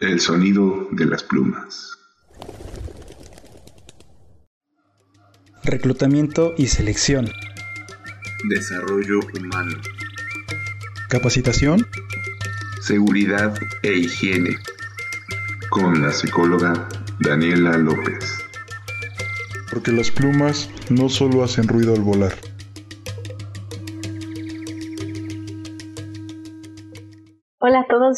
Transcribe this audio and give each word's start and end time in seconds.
El 0.00 0.18
sonido 0.18 0.88
de 0.90 1.06
las 1.06 1.22
plumas. 1.22 1.96
Reclutamiento 5.62 6.52
y 6.58 6.66
selección. 6.66 7.30
Desarrollo 8.48 9.20
humano. 9.38 9.78
Capacitación. 11.08 11.86
Seguridad 12.82 13.56
e 13.82 13.92
higiene. 13.94 14.56
Con 15.70 16.02
la 16.02 16.12
psicóloga 16.12 16.88
Daniela 17.20 17.78
López. 17.78 18.42
Porque 19.70 19.92
las 19.92 20.10
plumas 20.10 20.70
no 20.90 21.08
solo 21.08 21.44
hacen 21.44 21.68
ruido 21.68 21.94
al 21.94 22.02
volar. 22.02 22.34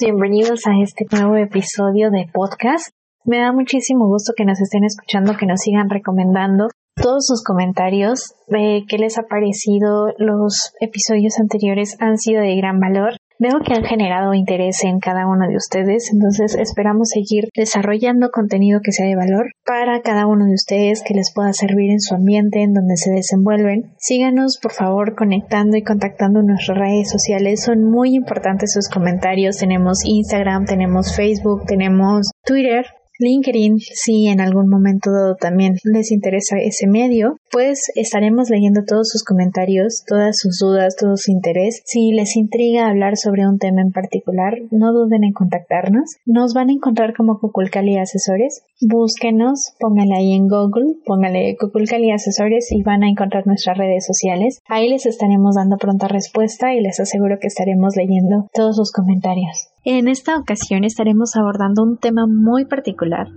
Bienvenidos 0.01 0.61
a 0.67 0.73
este 0.83 1.07
nuevo 1.11 1.37
episodio 1.37 2.11
de 2.11 2.27
podcast. 2.33 2.89
Me 3.25 3.39
da 3.39 3.53
muchísimo 3.53 4.07
gusto 4.07 4.33
que 4.37 4.45
nos 4.45 4.61
estén 4.61 4.85
escuchando, 4.85 5.37
que 5.39 5.47
nos 5.47 5.61
sigan 5.61 5.89
recomendando 5.89 6.69
todos 6.95 7.27
sus 7.27 7.43
comentarios 7.43 8.35
de 8.49 8.85
qué 8.89 8.99
les 8.99 9.17
ha 9.17 9.23
parecido. 9.23 10.09
Los 10.19 10.73
episodios 10.81 11.39
anteriores 11.41 11.97
han 12.01 12.19
sido 12.19 12.43
de 12.43 12.57
gran 12.57 12.79
valor. 12.79 13.15
Veo 13.39 13.61
que 13.61 13.75
han 13.75 13.85
generado 13.85 14.33
interés 14.33 14.83
en 14.85 14.99
cada 14.99 15.27
uno 15.27 15.47
de 15.47 15.57
ustedes, 15.57 16.11
entonces 16.11 16.55
esperamos 16.55 17.09
seguir 17.11 17.51
desarrollando 17.55 18.31
contenido 18.31 18.81
que 18.83 18.93
sea 18.93 19.07
de 19.07 19.15
valor 19.15 19.53
para 19.65 20.01
cada 20.01 20.27
uno 20.27 20.47
de 20.47 20.55
ustedes 20.55 21.03
que 21.03 21.13
les 21.13 21.35
pueda 21.35 21.53
servir 21.53 21.91
en 21.91 22.01
su 22.01 22.15
ambiente, 22.15 22.63
en 22.63 22.73
donde 22.73 22.97
se 22.97 23.11
desenvuelven. 23.11 23.93
Síganos 23.99 24.59
por 24.61 24.73
favor 24.73 25.15
conectando 25.15 25.77
y 25.77 25.83
contactando 25.83 26.41
nuestras 26.43 26.79
redes 26.79 27.11
sociales, 27.11 27.63
son 27.63 27.85
muy 27.85 28.15
importantes 28.15 28.73
sus 28.73 28.89
comentarios. 28.89 29.59
Tenemos 29.59 30.05
Instagram, 30.05 30.65
tenemos 30.65 31.15
Facebook, 31.15 31.67
tenemos 31.67 32.31
Twitter, 32.45 32.87
LinkedIn, 33.19 33.79
si 33.79 34.27
en 34.29 34.41
algún 34.41 34.69
momento 34.69 35.11
también 35.41 35.77
les 35.85 36.13
interesa 36.13 36.57
ese 36.59 36.87
medio, 36.87 37.39
pues 37.51 37.91
estaremos 37.95 38.51
leyendo 38.51 38.83
todos 38.87 39.09
sus 39.09 39.25
comentarios, 39.25 40.05
todas 40.07 40.37
sus 40.39 40.59
dudas, 40.59 40.97
todo 40.97 41.17
su 41.17 41.33
interés. 41.33 41.83
Si 41.85 42.13
les 42.13 42.37
intriga 42.37 42.89
hablar 42.89 43.17
sobre 43.17 43.47
un 43.47 43.59
tema 43.59 43.81
en 43.81 43.93
particular, 43.93 44.55
no 44.71 44.93
duden 44.93 45.25
en 45.25 45.33
contactarnos. 45.33 46.17
Nos 46.27 46.55
van 46.55 46.69
a 46.69 46.73
encontrar 46.73 47.15
como 47.15 47.39
Cuculcali 47.39 47.97
Asesores. 47.97 48.63
Búsquenos, 48.81 49.73
pónganle 49.81 50.17
ahí 50.17 50.33
en 50.35 50.49
Google, 50.49 50.97
pónganle 51.05 51.57
Cuculcali 51.59 52.11
Asesores 52.11 52.71
y 52.71 52.83
van 52.83 53.05
a 53.05 53.09
encontrar 53.09 53.47
nuestras 53.47 53.79
redes 53.79 54.05
sociales. 54.05 54.61
Ahí 54.69 54.89
les 54.89 55.07
estaremos 55.07 55.55
dando 55.57 55.77
pronta 55.79 56.09
respuesta 56.09 56.75
y 56.75 56.81
les 56.81 57.01
aseguro 57.01 57.39
que 57.41 57.47
estaremos 57.47 57.97
leyendo 57.97 58.49
todos 58.53 58.77
sus 58.77 58.93
comentarios. 58.93 59.66
En 59.89 60.09
esta 60.09 60.37
ocasión 60.37 60.83
estaremos 60.83 61.37
abordando 61.37 61.85
un 61.85 61.97
tema 61.97 62.27
muy 62.27 62.65
particular 62.65 63.29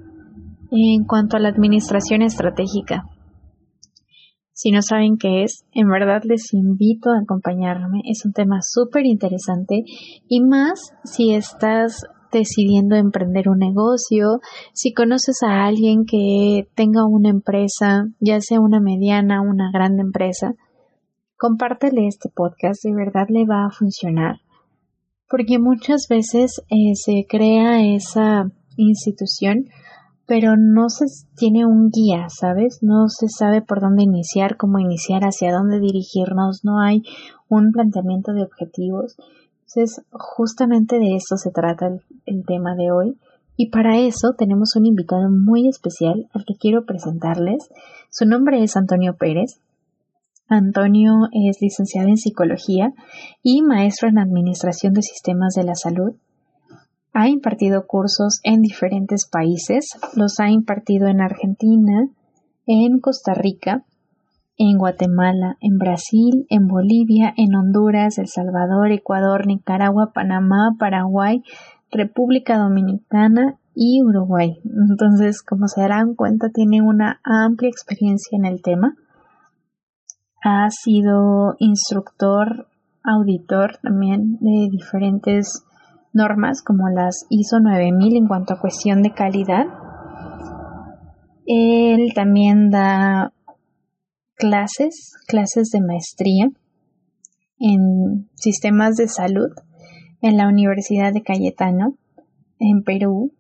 en 0.72 1.04
cuanto 1.06 1.38
a 1.38 1.40
la 1.40 1.50
administración 1.50 2.24
estratégica. 2.24 3.04
Si 4.52 4.72
no 4.72 4.82
saben 4.82 5.18
qué 5.20 5.44
es, 5.44 5.64
en 5.74 5.88
verdad 5.88 6.24
les 6.24 6.52
invito 6.56 7.12
a 7.12 7.20
acompañarme. 7.22 8.02
Es 8.04 8.26
un 8.26 8.34
tema 8.34 8.62
súper 8.64 9.06
interesante 9.06 9.84
y 10.28 10.42
más 10.42 10.92
si 11.04 11.36
estás 11.36 12.08
decidiendo 12.32 12.96
emprender 12.96 13.48
un 13.48 13.60
negocio, 13.60 14.40
si 14.74 14.92
conoces 14.92 15.44
a 15.44 15.68
alguien 15.68 16.06
que 16.08 16.68
tenga 16.74 17.06
una 17.06 17.30
empresa, 17.30 18.06
ya 18.20 18.42
sea 18.42 18.60
una 18.60 18.80
mediana, 18.80 19.44
o 19.44 19.48
una 19.48 19.70
grande 19.72 20.02
empresa, 20.02 20.56
compártele 21.38 22.08
este 22.08 22.30
podcast, 22.36 22.84
de 22.84 22.96
verdad 22.96 23.28
le 23.30 23.46
va 23.46 23.68
a 23.68 23.70
funcionar 23.70 24.38
porque 25.30 25.60
muchas 25.60 26.08
veces 26.10 26.62
eh, 26.70 26.94
se 26.96 27.26
crea 27.28 27.84
esa 27.84 28.52
institución 28.78 29.66
pero 30.30 30.54
no 30.56 30.90
se 30.90 31.06
tiene 31.36 31.66
un 31.66 31.90
guía, 31.90 32.28
¿sabes? 32.30 32.84
No 32.84 33.08
se 33.08 33.26
sabe 33.36 33.64
por 33.64 33.82
dónde 33.82 34.04
iniciar, 34.04 34.58
cómo 34.58 34.78
iniciar, 34.78 35.24
hacia 35.24 35.52
dónde 35.52 35.80
dirigirnos, 35.80 36.64
no 36.64 36.80
hay 36.80 37.02
un 37.50 37.72
planteamiento 37.72 38.32
de 38.34 38.44
objetivos. 38.44 39.16
Entonces, 39.62 40.06
justamente 40.12 41.00
de 41.00 41.16
eso 41.16 41.36
se 41.36 41.50
trata 41.50 41.90
el 42.28 42.46
tema 42.46 42.76
de 42.76 42.92
hoy. 42.92 43.18
Y 43.58 43.72
para 43.72 43.98
eso 43.98 44.36
tenemos 44.38 44.76
un 44.76 44.86
invitado 44.86 45.32
muy 45.32 45.68
especial 45.68 46.30
al 46.32 46.46
que 46.46 46.54
quiero 46.60 46.86
presentarles. 46.86 47.68
Su 48.12 48.26
nombre 48.26 48.62
es 48.62 48.78
Antonio 48.78 49.16
Pérez. 49.18 49.60
Antonio 50.50 51.30
es 51.32 51.62
licenciado 51.62 52.10
en 52.10 52.18
psicología 52.18 52.92
y 53.44 53.62
maestro 53.62 54.10
en 54.10 54.18
administración 54.18 54.94
de 54.94 55.04
sistemas 55.04 55.54
de 55.54 55.64
la 55.64 55.76
salud. 55.76 56.16
Ha 57.14 57.30
impartido 57.30 57.86
cursos 57.86 58.40
en 58.44 58.62
diferentes 58.62 59.30
países, 59.30 59.90
los 60.16 60.40
ha 60.40 60.50
impartido 60.50 61.08
en 61.08 61.22
Argentina, 61.22 62.08
en 62.66 63.00
Costa 63.00 63.36
Rica, 63.36 63.86
en 64.58 64.78
Guatemala, 64.80 65.58
en 65.62 65.78
Brasil, 65.78 66.48
en 66.50 66.68
Bolivia, 66.68 67.32
en 67.38 67.56
Honduras, 67.56 68.18
El 68.18 68.28
Salvador, 68.28 68.92
Ecuador, 68.92 69.46
Nicaragua, 69.46 70.12
Panamá, 70.14 70.76
Paraguay, 70.80 71.44
República 71.92 72.58
Dominicana 72.58 73.60
y 73.76 74.02
Uruguay. 74.04 74.60
Entonces, 74.90 75.44
como 75.44 75.68
se 75.68 75.82
darán 75.82 76.16
cuenta, 76.16 76.50
tiene 76.50 76.82
una 76.82 77.22
amplia 77.24 77.70
experiencia 77.70 78.36
en 78.36 78.46
el 78.46 78.62
tema 78.64 78.96
ha 80.44 80.70
sido 80.70 81.56
instructor, 81.60 82.68
auditor 83.04 83.78
también 83.82 84.38
de 84.40 84.70
diferentes 84.72 85.64
normas 86.14 86.62
como 86.64 86.90
las 86.90 87.26
ISO 87.30 87.60
9000 87.60 88.18
en 88.18 88.28
cuanto 88.28 88.54
a 88.54 88.60
cuestión 88.60 89.02
de 89.02 89.14
calidad. 89.14 89.66
Él 91.46 92.14
también 92.14 92.70
da 92.70 93.34
clases, 94.36 95.12
clases 95.28 95.70
de 95.72 95.82
maestría 95.82 96.50
en 97.60 98.30
sistemas 98.36 98.96
de 98.96 99.08
salud 99.08 99.50
en 100.22 100.38
la 100.38 100.48
Universidad 100.48 101.14
de 101.14 101.24
Cayetano, 101.24 101.98
en 102.60 102.84
Perú, 102.84 103.34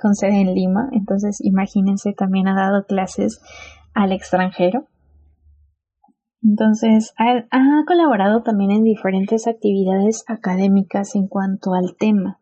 con 0.00 0.14
sede 0.14 0.40
en 0.40 0.54
Lima. 0.54 0.88
Entonces, 0.92 1.38
imagínense, 1.40 2.12
también 2.12 2.48
ha 2.48 2.54
dado 2.54 2.84
clases 2.84 3.40
al 3.94 4.12
extranjero. 4.12 4.86
Entonces, 6.42 7.12
ha, 7.18 7.84
colaborado 7.86 8.42
también 8.42 8.70
en 8.70 8.82
diferentes 8.82 9.46
actividades 9.46 10.24
académicas 10.26 11.14
en 11.14 11.28
cuanto 11.28 11.74
al 11.74 11.96
tema. 11.98 12.38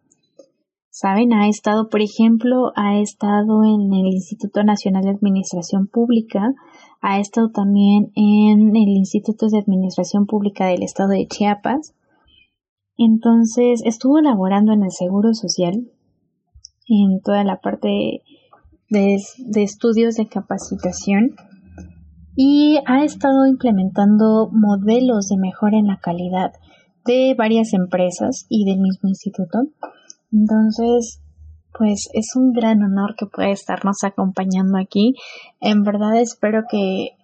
Saben, 0.91 1.33
ha 1.33 1.49
estado, 1.49 1.89
por 1.89 2.01
ejemplo, 2.01 2.73
ha 2.77 2.99
estado 2.99 3.63
en 3.65 3.93
el 3.93 4.07
Instituto 4.07 4.63
Nacional 4.63 5.03
de 5.03 5.11
Administración 5.11 5.87
Pública, 5.87 6.55
ha 7.01 7.21
estado 7.21 7.51
también 7.51 8.11
en 8.15 8.75
el 8.75 8.89
Instituto 8.89 9.49
de 9.49 9.59
Administración 9.59 10.27
Pública 10.27 10.67
del 10.67 10.83
Estado 10.83 11.11
de 11.11 11.27
Chiapas. 11.27 11.95
Entonces, 12.97 13.83
estuvo 13.85 14.21
laborando 14.21 14.73
en 14.73 14.83
el 14.83 14.91
Seguro 14.91 15.35
Social, 15.35 15.89
en 16.89 17.21
toda 17.23 17.45
la 17.45 17.61
parte 17.61 18.23
de 18.89 19.19
estudios 19.63 20.15
de 20.15 20.27
capacitación 20.27 21.37
y 22.41 22.79
ha 22.87 23.03
estado 23.03 23.47
implementando 23.47 24.49
modelos 24.53 25.27
de 25.27 25.39
mejora 25.39 25.77
en 25.77 25.89
la 25.89 25.99
calidad 25.99 26.53
de 27.05 27.35
varias 27.37 27.73
empresas 27.73 28.47
y 28.49 28.65
del 28.65 28.79
mismo 28.79 29.09
instituto. 29.09 29.59
Entonces, 30.31 31.21
pues 31.77 32.09
es 32.13 32.37
un 32.37 32.53
gran 32.53 32.81
honor 32.85 33.17
que 33.19 33.27
pueda 33.27 33.51
estarnos 33.51 34.05
acompañando 34.05 34.79
aquí. 34.79 35.15
En 35.59 35.83
verdad 35.83 36.21
espero 36.21 36.63
que 36.71 37.17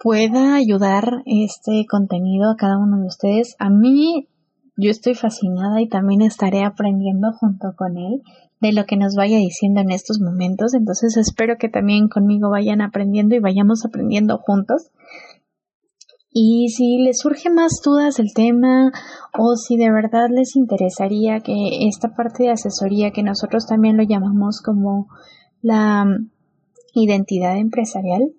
pueda 0.00 0.54
ayudar 0.54 1.24
este 1.26 1.84
contenido 1.90 2.52
a 2.52 2.56
cada 2.56 2.78
uno 2.78 3.00
de 3.00 3.06
ustedes. 3.08 3.56
A 3.58 3.68
mí 3.68 4.28
yo 4.76 4.90
estoy 4.90 5.16
fascinada 5.16 5.80
y 5.80 5.88
también 5.88 6.22
estaré 6.22 6.62
aprendiendo 6.62 7.32
junto 7.32 7.74
con 7.76 7.96
él 7.96 8.22
de 8.60 8.72
lo 8.72 8.84
que 8.86 8.96
nos 8.96 9.14
vaya 9.14 9.38
diciendo 9.38 9.80
en 9.80 9.90
estos 9.90 10.20
momentos. 10.20 10.74
Entonces 10.74 11.16
espero 11.16 11.56
que 11.58 11.68
también 11.68 12.08
conmigo 12.08 12.50
vayan 12.50 12.80
aprendiendo 12.80 13.34
y 13.34 13.40
vayamos 13.40 13.84
aprendiendo 13.84 14.38
juntos. 14.38 14.90
Y 16.30 16.68
si 16.68 16.98
les 16.98 17.18
surge 17.18 17.50
más 17.50 17.80
dudas 17.82 18.16
del 18.16 18.32
tema 18.34 18.92
o 19.36 19.56
si 19.56 19.76
de 19.76 19.90
verdad 19.90 20.28
les 20.30 20.56
interesaría 20.56 21.40
que 21.40 21.88
esta 21.88 22.14
parte 22.14 22.44
de 22.44 22.50
asesoría 22.50 23.12
que 23.12 23.22
nosotros 23.22 23.66
también 23.66 23.96
lo 23.96 24.02
llamamos 24.02 24.60
como 24.60 25.08
la 25.62 26.04
identidad 26.94 27.56
empresarial, 27.56 28.32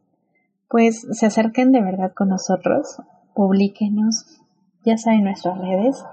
pues 0.69 1.05
se 1.11 1.25
acerquen 1.25 1.71
de 1.71 1.81
verdad 1.81 2.13
con 2.15 2.29
nosotros, 2.29 3.01
publíquenos, 3.33 4.39
ya 4.85 4.97
saben 4.97 5.23
nuestras 5.23 5.57
redes, 5.57 6.03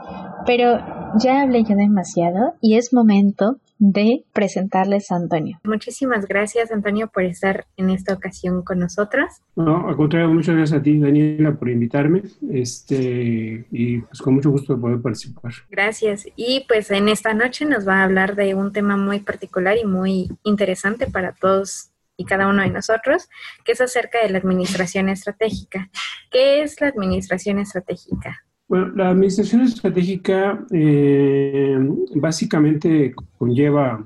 pero 0.47 0.79
ya 1.21 1.43
hablé 1.43 1.63
yo 1.63 1.77
demasiado 1.77 2.55
y 2.61 2.77
es 2.77 2.93
momento 2.93 3.59
de 3.79 4.25
presentarles 4.33 5.11
a 5.11 5.17
Antonio. 5.17 5.59
Muchísimas 5.65 6.27
gracias, 6.27 6.73
Antonio, 6.73 7.09
por 7.13 7.25
estar 7.25 7.67
en 7.77 7.91
esta 7.91 8.15
ocasión 8.15 8.63
con 8.63 8.79
nosotros. 8.79 9.27
No, 9.55 9.89
al 9.89 9.97
contrario, 9.97 10.29
muchas 10.29 10.57
gracias 10.57 10.81
a 10.81 10.83
ti, 10.83 10.99
Daniela, 10.99 11.55
por 11.55 11.69
invitarme. 11.69 12.23
Este, 12.51 13.67
y 13.71 13.99
pues 13.99 14.21
con 14.23 14.35
mucho 14.35 14.51
gusto 14.51 14.75
de 14.75 14.81
poder 14.81 15.01
participar. 15.01 15.53
Gracias. 15.71 16.27
Y 16.37 16.65
pues 16.69 16.91
en 16.91 17.09
esta 17.09 17.35
noche 17.35 17.65
nos 17.65 17.87
va 17.87 18.01
a 18.01 18.05
hablar 18.05 18.35
de 18.35 18.55
un 18.55 18.73
tema 18.73 18.97
muy 18.97 19.21
particular 19.21 19.77
y 19.77 19.85
muy 19.85 20.31
interesante 20.43 21.07
para 21.07 21.33
todos 21.33 21.91
y 22.17 22.25
cada 22.25 22.49
uno 22.49 22.63
de 22.63 22.71
nosotros, 22.71 23.29
que 23.65 23.73
es 23.73 23.81
acerca 23.81 24.23
de 24.23 24.31
la 24.31 24.39
administración 24.39 25.09
estratégica. 25.09 25.91
¿Qué 26.31 26.63
es 26.63 26.81
la 26.81 26.89
administración 26.89 27.59
estratégica? 27.59 28.46
Bueno, 28.69 28.89
la 28.97 29.11
administración 29.11 29.63
estratégica 29.63 30.65
eh, 30.73 31.79
básicamente 32.17 33.15
conlleva 33.39 34.05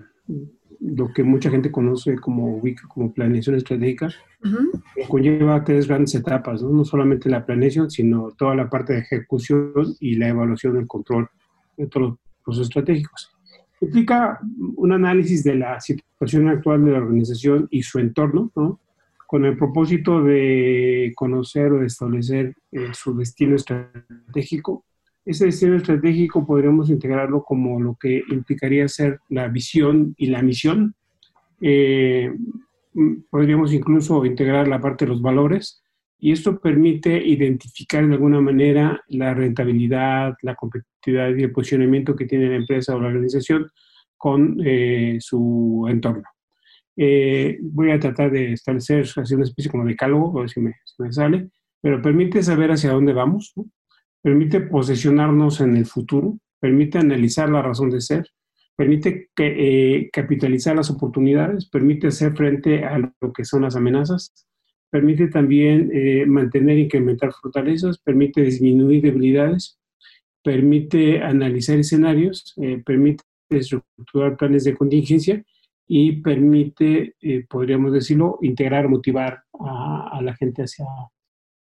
lo 0.81 1.13
que 1.13 1.23
mucha 1.23 1.51
gente 1.51 1.71
conoce 1.71 2.17
como 2.17 2.61
como 2.89 3.13
planeación 3.13 3.57
estratégica, 3.57 4.11
conlleva 5.09 5.63
tres 5.65 5.87
grandes 5.87 6.15
etapas, 6.15 6.63
¿no? 6.63 6.85
solamente 6.85 7.29
la 7.29 7.45
planeación, 7.45 7.91
sino 7.91 8.33
toda 8.33 8.55
la 8.55 8.69
parte 8.69 8.95
de 8.95 9.01
ejecución 9.01 9.73
y 9.99 10.17
la 10.17 10.29
evaluación 10.29 10.75
del 10.75 10.87
control 10.87 11.29
de 11.77 11.87
todos 11.87 12.11
los 12.11 12.19
procesos 12.45 12.69
estratégicos. 12.69 13.31
Implica 13.81 14.41
un 14.77 14.93
análisis 14.93 15.43
de 15.43 15.55
la 15.55 15.81
situación 15.81 16.49
actual 16.49 16.85
de 16.85 16.93
la 16.93 16.99
organización 16.99 17.67
y 17.71 17.83
su 17.83 17.99
entorno, 17.99 18.51
¿no? 18.55 18.79
Con 19.31 19.45
el 19.45 19.57
propósito 19.57 20.25
de 20.25 21.13
conocer 21.15 21.71
o 21.71 21.79
de 21.79 21.87
establecer 21.87 22.53
eh, 22.73 22.89
su 22.93 23.17
destino 23.17 23.55
estratégico. 23.55 24.85
Ese 25.25 25.45
destino 25.45 25.77
estratégico 25.77 26.45
podríamos 26.45 26.91
integrarlo 26.91 27.45
como 27.45 27.81
lo 27.81 27.95
que 27.95 28.25
implicaría 28.29 28.89
ser 28.89 29.21
la 29.29 29.47
visión 29.47 30.17
y 30.19 30.27
la 30.27 30.43
misión. 30.43 30.97
Eh, 31.61 32.35
podríamos 33.31 33.73
incluso 33.73 34.25
integrar 34.25 34.67
la 34.67 34.81
parte 34.81 35.05
de 35.05 35.11
los 35.11 35.23
valores 35.23 35.81
y 36.19 36.33
esto 36.33 36.59
permite 36.59 37.25
identificar 37.25 38.05
de 38.05 38.15
alguna 38.15 38.41
manera 38.41 39.01
la 39.07 39.33
rentabilidad, 39.33 40.35
la 40.43 40.57
competitividad 40.57 41.37
y 41.37 41.45
el 41.45 41.53
posicionamiento 41.53 42.17
que 42.17 42.27
tiene 42.27 42.49
la 42.49 42.57
empresa 42.57 42.97
o 42.97 43.01
la 43.01 43.07
organización 43.07 43.71
con 44.17 44.57
eh, 44.65 45.19
su 45.21 45.87
entorno. 45.89 46.25
Eh, 47.03 47.57
voy 47.63 47.93
a 47.93 47.99
tratar 47.99 48.31
de 48.31 48.53
establecer 48.53 49.07
así 49.17 49.35
una 49.35 49.45
especie 49.45 49.71
como 49.71 49.85
de 49.85 49.93
decálogo, 49.93 50.37
a 50.37 50.43
ver 50.43 50.51
si 50.51 50.61
me, 50.61 50.75
sale, 51.09 51.49
pero 51.81 52.03
permite 52.03 52.43
saber 52.43 52.73
hacia 52.73 52.93
dónde 52.93 53.15
vamos, 53.15 53.55
permite 54.21 54.61
posicionarnos 54.61 55.63
en 55.63 55.77
el 55.77 55.87
futuro, 55.87 56.39
permite 56.61 56.99
analizar 56.99 57.49
la 57.49 57.63
razón 57.63 57.89
de 57.89 58.03
ser, 58.03 58.29
permite 58.77 59.31
que, 59.35 59.47
eh, 59.97 60.11
capitalizar 60.13 60.77
las 60.77 60.91
oportunidades, 60.91 61.71
permite 61.71 62.09
hacer 62.09 62.37
frente 62.37 62.85
a 62.85 62.99
lo 62.99 63.33
que 63.33 63.47
son 63.47 63.63
las 63.63 63.77
amenazas, 63.77 64.35
permite 64.91 65.29
también 65.29 65.91
eh, 65.95 66.27
mantener 66.27 66.77
e 66.77 66.81
incrementar 66.81 67.33
fortalezas, 67.33 67.97
permite 67.97 68.43
disminuir 68.43 69.01
debilidades, 69.01 69.79
permite 70.45 71.23
analizar 71.23 71.79
escenarios, 71.79 72.55
permite 72.85 73.25
estructurar 73.49 74.37
planes 74.37 74.65
de 74.65 74.75
contingencia 74.75 75.43
y 75.93 76.13
permite, 76.23 77.17
eh, 77.21 77.45
podríamos 77.51 77.93
decirlo, 77.93 78.39
integrar, 78.43 78.89
motivar 78.89 79.43
a, 79.59 80.21
la 80.23 80.37
gente 80.37 80.63
hacia, 80.63 80.87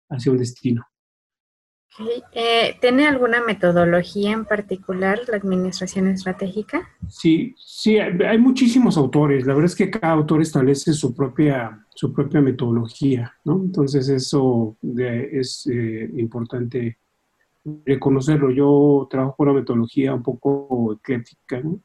hacia 0.08 0.30
un 0.30 0.38
destino. 0.38 0.86
Eh, 2.32 2.76
¿Tiene 2.80 3.08
alguna 3.08 3.42
metodología 3.42 4.30
en 4.30 4.44
particular 4.44 5.18
la 5.26 5.36
administración 5.36 6.06
estratégica? 6.06 6.88
Sí, 7.08 7.56
sí, 7.58 7.98
hay 7.98 8.38
muchísimos 8.38 8.96
autores. 8.96 9.46
La 9.46 9.54
verdad 9.54 9.72
es 9.72 9.74
que 9.74 9.90
cada 9.90 10.12
autor 10.12 10.42
establece 10.42 10.92
su 10.92 11.12
propia, 11.12 11.84
su 11.92 12.12
propia 12.12 12.40
metodología, 12.40 13.34
¿no? 13.44 13.60
Entonces 13.64 14.08
eso 14.08 14.76
es 14.96 15.66
eh, 15.66 16.08
importante 16.18 16.98
reconocerlo. 17.84 18.52
Yo 18.52 19.08
trabajo 19.10 19.34
con 19.34 19.48
una 19.48 19.58
metodología 19.58 20.14
un 20.14 20.22
poco 20.22 20.92
ecléctica, 20.92 21.58
¿no? 21.58 21.80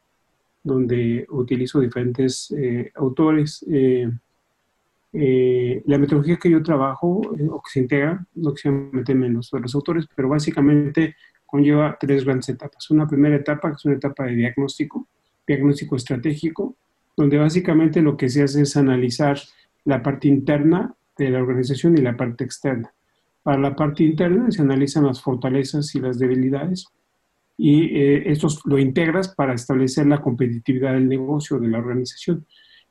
Donde 0.66 1.28
utilizo 1.30 1.80
diferentes 1.80 2.52
eh, 2.58 2.92
autores. 2.96 3.64
Eh, 3.72 4.10
eh, 5.14 5.84
la 5.86 6.00
metodología 6.00 6.38
que 6.38 6.50
yo 6.50 6.62
trabajo, 6.64 7.22
o 7.22 7.62
que 7.62 7.72
se 7.72 7.80
integra, 7.82 8.26
no 8.34 8.56
se 8.56 8.72
mete 8.72 9.14
menos 9.14 9.52
de 9.52 9.60
los 9.60 9.76
autores, 9.76 10.08
pero 10.14 10.28
básicamente 10.28 11.16
conlleva 11.46 11.96
tres 12.00 12.26
grandes 12.26 12.50
etapas. 12.50 12.90
Una 12.90 13.08
primera 13.08 13.36
etapa, 13.36 13.70
que 13.70 13.76
es 13.76 13.86
una 13.86 13.96
etapa 13.96 14.26
de 14.26 14.36
diagnóstico, 14.36 15.08
diagnóstico 15.48 15.96
estratégico, 15.96 16.76
donde 17.16 17.38
básicamente 17.38 18.02
lo 18.02 18.18
que 18.18 18.28
se 18.28 18.42
hace 18.42 18.64
es 18.64 18.76
analizar 18.76 19.38
la 19.86 20.02
parte 20.02 20.28
interna 20.28 20.96
de 21.16 21.30
la 21.30 21.44
organización 21.44 21.96
y 21.96 22.02
la 22.02 22.18
parte 22.18 22.44
externa. 22.44 22.92
Para 23.44 23.60
la 23.60 23.76
parte 23.76 24.04
interna 24.04 24.50
se 24.50 24.64
analizan 24.64 25.06
las 25.06 25.22
fortalezas 25.22 25.94
y 25.94 26.00
las 26.00 26.18
debilidades 26.18 26.88
y 27.58 27.98
eh, 27.98 28.32
esto 28.32 28.48
lo 28.66 28.78
integras 28.78 29.34
para 29.34 29.54
establecer 29.54 30.06
la 30.08 30.22
competitividad 30.22 30.94
del 30.94 31.08
negocio 31.08 31.60
de 31.60 31.70
la 31.70 31.80
organización. 31.80 32.46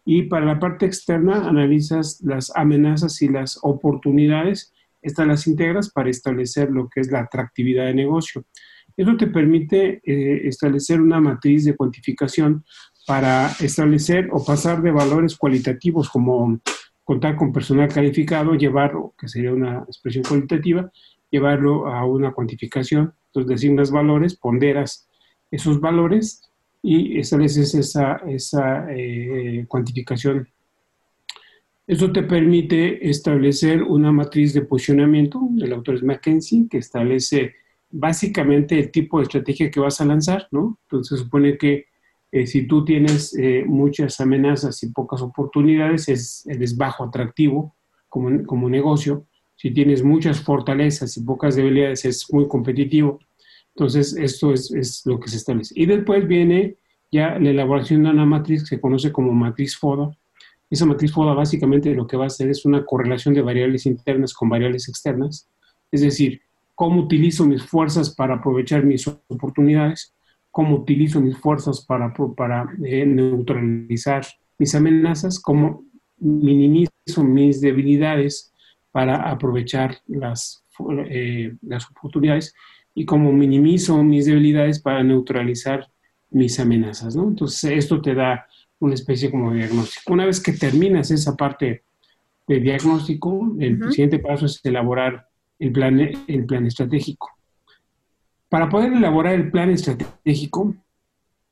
Y 0.04 0.22
para 0.22 0.46
la 0.46 0.58
parte 0.58 0.86
externa 0.86 1.48
analizas 1.48 2.20
las 2.22 2.52
amenazas 2.54 3.20
y 3.22 3.28
las 3.28 3.58
oportunidades, 3.62 4.72
estas 5.02 5.26
las 5.26 5.46
integras 5.46 5.90
para 5.90 6.10
establecer 6.10 6.70
lo 6.70 6.88
que 6.88 7.00
es 7.00 7.10
la 7.10 7.20
atractividad 7.20 7.86
de 7.86 7.94
negocio. 7.94 8.44
Eso 8.96 9.16
te 9.16 9.26
permite 9.26 10.00
eh, 10.04 10.46
establecer 10.46 11.00
una 11.00 11.20
matriz 11.20 11.64
de 11.64 11.76
cuantificación 11.76 12.64
para 13.06 13.50
establecer 13.60 14.28
o 14.32 14.44
pasar 14.44 14.82
de 14.82 14.92
valores 14.92 15.36
cualitativos 15.36 16.08
como 16.08 16.60
contar 17.02 17.36
con 17.36 17.52
personal 17.52 17.88
calificado, 17.88 18.54
llevarlo, 18.54 19.14
que 19.18 19.28
sería 19.28 19.52
una 19.52 19.80
expresión 19.80 20.24
cualitativa, 20.24 20.90
llevarlo 21.30 21.86
a 21.86 22.06
una 22.06 22.32
cuantificación 22.32 23.12
entonces 23.34 23.48
designas 23.48 23.90
valores, 23.90 24.36
ponderas 24.36 25.08
esos 25.50 25.80
valores 25.80 26.42
y 26.82 27.18
estableces 27.18 27.74
esa, 27.74 28.16
esa 28.26 28.86
eh, 28.90 29.64
cuantificación. 29.68 30.48
Eso 31.86 32.12
te 32.12 32.22
permite 32.22 33.08
establecer 33.08 33.82
una 33.82 34.12
matriz 34.12 34.54
de 34.54 34.62
posicionamiento, 34.62 35.40
el 35.60 35.72
autor 35.72 35.96
es 35.96 36.02
McKenzie, 36.02 36.66
que 36.70 36.78
establece 36.78 37.54
básicamente 37.90 38.78
el 38.78 38.90
tipo 38.90 39.18
de 39.18 39.24
estrategia 39.24 39.70
que 39.70 39.80
vas 39.80 40.00
a 40.00 40.04
lanzar, 40.04 40.48
¿no? 40.50 40.78
Entonces 40.84 41.20
supone 41.20 41.58
que 41.58 41.86
eh, 42.32 42.46
si 42.46 42.66
tú 42.66 42.84
tienes 42.84 43.36
eh, 43.38 43.64
muchas 43.66 44.20
amenazas 44.20 44.82
y 44.82 44.90
pocas 44.90 45.22
oportunidades, 45.22 46.08
es, 46.08 46.46
eres 46.46 46.76
bajo 46.76 47.04
atractivo 47.04 47.74
como, 48.08 48.44
como 48.44 48.68
negocio. 48.68 49.26
Si 49.56 49.70
tienes 49.72 50.02
muchas 50.02 50.40
fortalezas 50.40 51.16
y 51.16 51.22
pocas 51.22 51.56
debilidades, 51.56 52.04
es 52.04 52.32
muy 52.32 52.48
competitivo. 52.48 53.18
Entonces, 53.74 54.16
esto 54.16 54.52
es, 54.52 55.02
lo 55.04 55.18
que 55.18 55.28
se 55.28 55.36
establece. 55.36 55.74
Y 55.76 55.86
después 55.86 56.26
viene 56.26 56.76
ya 57.10 57.38
la 57.38 57.50
elaboración 57.50 58.02
de 58.02 58.10
una 58.10 58.24
matriz 58.24 58.62
que 58.62 58.76
se 58.76 58.80
conoce 58.80 59.12
como 59.12 59.32
matriz 59.32 59.76
FODA. 59.76 60.16
Esa 60.70 60.86
matriz 60.86 61.12
FODA 61.12 61.34
básicamente 61.34 61.94
lo 61.94 62.06
que 62.06 62.16
va 62.16 62.24
a 62.24 62.26
hacer 62.28 62.48
es 62.50 62.64
una 62.64 62.84
correlación 62.84 63.34
de 63.34 63.42
variables 63.42 63.86
internas 63.86 64.32
con 64.32 64.48
variables 64.48 64.88
externas. 64.88 65.48
Es 65.90 66.00
decir, 66.00 66.40
cómo 66.74 67.02
utilizo 67.02 67.46
mis 67.46 67.62
fuerzas 67.62 68.14
para 68.14 68.36
aprovechar 68.36 68.84
mis 68.84 69.06
oportunidades, 69.06 70.14
cómo 70.50 70.76
utilizo 70.76 71.20
mis 71.20 71.36
fuerzas 71.36 71.84
para, 71.84 72.12
para 72.36 72.68
eh, 72.84 73.06
neutralizar 73.06 74.24
mis 74.58 74.74
amenazas, 74.74 75.40
cómo 75.40 75.84
minimizo 76.18 77.24
mis 77.24 77.60
debilidades 77.60 78.52
para 78.94 79.28
aprovechar 79.28 79.98
las, 80.06 80.64
eh, 81.10 81.52
las 81.62 81.90
oportunidades 81.90 82.54
y 82.94 83.04
cómo 83.04 83.32
minimizo 83.32 84.00
mis 84.04 84.26
debilidades 84.26 84.80
para 84.80 85.02
neutralizar 85.02 85.90
mis 86.30 86.60
amenazas, 86.60 87.16
¿no? 87.16 87.26
Entonces, 87.26 87.72
esto 87.72 88.00
te 88.00 88.14
da 88.14 88.46
una 88.78 88.94
especie 88.94 89.32
como 89.32 89.50
de 89.50 89.58
diagnóstico. 89.58 90.12
Una 90.12 90.26
vez 90.26 90.40
que 90.40 90.52
terminas 90.52 91.10
esa 91.10 91.34
parte 91.34 91.82
de 92.46 92.60
diagnóstico, 92.60 93.56
el 93.58 93.82
siguiente 93.90 94.20
paso 94.20 94.46
es 94.46 94.60
elaborar 94.64 95.26
el 95.58 95.72
plan, 95.72 95.98
el 96.28 96.46
plan 96.46 96.64
estratégico. 96.64 97.30
Para 98.48 98.68
poder 98.68 98.92
elaborar 98.92 99.34
el 99.34 99.50
plan 99.50 99.70
estratégico, 99.70 100.72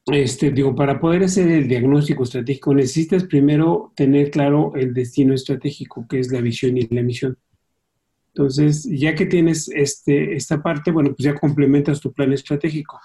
este, 0.06 0.50
digo, 0.50 0.74
para 0.74 0.98
poder 0.98 1.24
hacer 1.24 1.48
el 1.48 1.68
diagnóstico 1.68 2.24
estratégico 2.24 2.74
necesitas 2.74 3.24
primero 3.24 3.92
tener 3.94 4.30
claro 4.30 4.72
el 4.74 4.92
destino 4.92 5.32
estratégico, 5.32 6.06
que 6.08 6.18
es 6.18 6.32
la 6.32 6.40
visión 6.40 6.76
y 6.76 6.88
la 6.88 7.02
misión. 7.02 7.38
Entonces, 8.34 8.88
ya 8.90 9.14
que 9.14 9.26
tienes 9.26 9.68
este, 9.68 10.34
esta 10.34 10.62
parte, 10.62 10.90
bueno, 10.90 11.10
pues 11.10 11.24
ya 11.24 11.34
complementas 11.34 12.00
tu 12.00 12.12
plan 12.12 12.32
estratégico. 12.32 12.98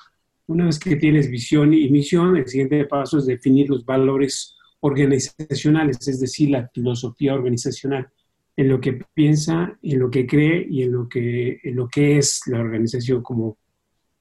Una 0.48 0.66
vez 0.66 0.80
que 0.80 0.96
tienes 0.96 1.30
visión 1.30 1.74
y 1.74 1.89
misión, 1.89 2.38
el 2.38 2.48
siguiente 2.48 2.86
paso 2.86 3.18
es 3.18 3.25
definir 3.25 3.70
los 3.70 3.86
valores 3.86 4.56
organizacionales, 4.80 6.08
es 6.08 6.20
decir, 6.20 6.50
la 6.50 6.70
filosofía 6.74 7.34
organizacional, 7.34 8.08
en 8.56 8.70
lo 8.70 8.80
que 8.80 9.01
piensa, 9.13 9.77
en 9.84 10.00
lo 10.00 10.10
que 10.10 10.25
cree 10.25 10.66
y 10.70 10.84
en 10.84 10.94
lo 10.94 11.10
que, 11.10 11.60
en 11.62 11.75
lo 11.75 11.88
que 11.89 12.18
es 12.18 12.42
la 12.48 12.60
organización 12.60 13.22
como, 13.22 13.58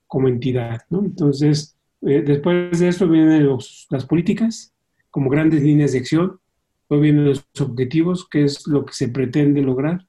como 0.09 0.29
entidad. 0.29 0.83
Entonces, 0.91 1.76
Eh, 2.03 2.23
después 2.23 2.79
de 2.79 2.89
esto 2.89 3.09
vienen 3.09 3.49
las 3.91 4.07
políticas 4.07 4.75
como 5.11 5.31
grandes 5.31 5.63
líneas 5.63 5.93
de 5.93 5.99
acción. 5.99 6.41
Luego 6.89 7.03
vienen 7.03 7.25
los 7.25 7.47
objetivos, 7.61 8.29
que 8.29 8.45
es 8.45 8.67
lo 8.67 8.85
que 8.85 8.93
se 8.93 9.09
pretende 9.09 9.63
lograr. 9.63 10.07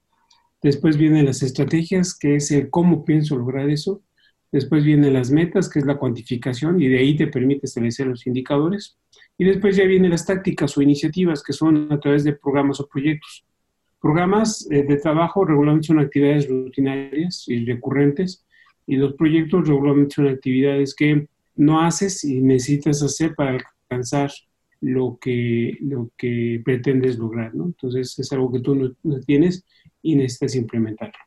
Después 0.62 0.98
vienen 0.98 1.26
las 1.26 1.44
estrategias, 1.44 2.18
que 2.18 2.36
es 2.36 2.52
el 2.52 2.70
cómo 2.70 3.06
pienso 3.06 3.38
lograr 3.38 3.70
eso. 3.70 4.02
Después 4.52 4.84
vienen 4.84 5.14
las 5.14 5.32
metas, 5.32 5.70
que 5.70 5.80
es 5.80 5.86
la 5.86 5.98
cuantificación, 5.98 6.82
y 6.82 6.88
de 6.88 7.00
ahí 7.00 7.16
te 7.16 7.28
permite 7.28 7.66
establecer 7.66 8.08
los 8.08 8.26
indicadores. 8.28 8.98
Y 9.38 9.46
después 9.46 9.76
ya 9.76 9.86
vienen 9.86 10.12
las 10.12 10.26
tácticas 10.26 10.78
o 10.78 10.82
iniciativas, 10.82 11.44
que 11.44 11.54
son 11.54 11.92
a 11.92 12.00
través 12.00 12.24
de 12.24 12.34
programas 12.34 12.80
o 12.80 12.88
proyectos. 12.88 13.46
Programas 14.00 14.68
eh, 14.72 14.84
de 14.84 14.98
trabajo 14.98 15.46
regularmente 15.46 15.88
son 15.88 16.00
actividades 16.00 16.48
rutinarias 16.48 17.46
y 17.48 17.66
recurrentes, 17.66 18.46
y 18.86 18.96
los 18.96 19.14
proyectos 19.14 19.68
regularmente 19.68 20.16
son 20.16 20.28
actividades 20.28 20.96
que 20.96 21.28
no 21.58 21.82
haces 21.82 22.24
y 22.24 22.42
necesitas 22.42 23.02
hacer 23.04 23.36
para 23.36 23.58
alcanzar 23.90 24.32
lo 24.82 25.18
que, 25.20 25.78
lo 25.82 26.12
que 26.18 26.62
pretendes 26.64 27.18
lograr, 27.18 27.54
¿no? 27.56 27.66
Entonces 27.66 28.18
es 28.20 28.32
algo 28.32 28.52
que 28.52 28.60
tú 28.60 28.76
no, 28.76 29.20
tienes 29.22 29.66
y 30.02 30.16
necesitas 30.16 30.56
implementarlo. 30.56 31.18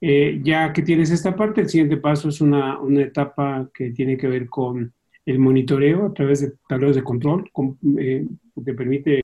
Eh, 0.00 0.40
ya 0.42 0.72
que 0.72 0.82
tienes 0.82 1.10
esta 1.10 1.36
parte, 1.36 1.60
el 1.60 1.68
siguiente 1.68 1.96
paso 1.96 2.28
es 2.28 2.40
una, 2.40 2.78
una, 2.80 3.02
etapa 3.02 3.68
que 3.74 3.90
tiene 3.90 4.16
que 4.16 4.28
ver 4.28 4.48
con 4.48 4.92
el 5.26 5.38
monitoreo 5.38 6.06
a 6.06 6.14
través 6.14 6.40
de 6.40 6.52
tableros 6.68 6.96
de 6.96 7.02
control, 7.02 7.50
eh, 7.98 8.26
que 8.64 8.74
permite 8.74 9.22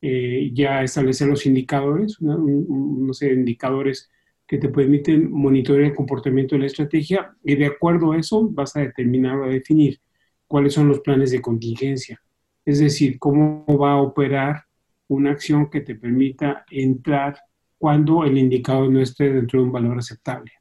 eh, 0.00 0.50
ya 0.52 0.82
establecer 0.82 1.28
los 1.28 1.46
indicadores, 1.46 2.20
¿no? 2.20 2.38
no 2.38 3.12
sé, 3.12 3.32
indicadores 3.32 4.10
que 4.46 4.58
te 4.58 4.68
permiten 4.68 5.30
monitorear 5.30 5.90
el 5.90 5.94
comportamiento 5.94 6.54
de 6.54 6.60
la 6.60 6.66
estrategia 6.66 7.34
y 7.42 7.54
de 7.54 7.66
acuerdo 7.66 8.12
a 8.12 8.18
eso 8.18 8.48
vas 8.50 8.76
a 8.76 8.80
determinar 8.80 9.36
o 9.38 9.44
a 9.44 9.48
definir 9.48 10.00
cuáles 10.46 10.74
son 10.74 10.88
los 10.88 11.00
planes 11.00 11.30
de 11.30 11.40
contingencia. 11.40 12.20
Es 12.64 12.78
decir, 12.78 13.18
cómo 13.18 13.64
va 13.66 13.92
a 13.92 14.02
operar 14.02 14.64
una 15.08 15.30
acción 15.30 15.70
que 15.70 15.80
te 15.80 15.94
permita 15.94 16.64
entrar 16.70 17.36
cuando 17.78 18.24
el 18.24 18.38
indicador 18.38 18.90
no 18.90 19.00
esté 19.00 19.32
dentro 19.32 19.60
de 19.60 19.66
un 19.66 19.72
valor 19.72 19.98
aceptable. 19.98 20.52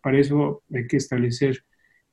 Para 0.00 0.18
eso 0.18 0.62
hay 0.72 0.86
que 0.86 0.98
establecer 0.98 1.64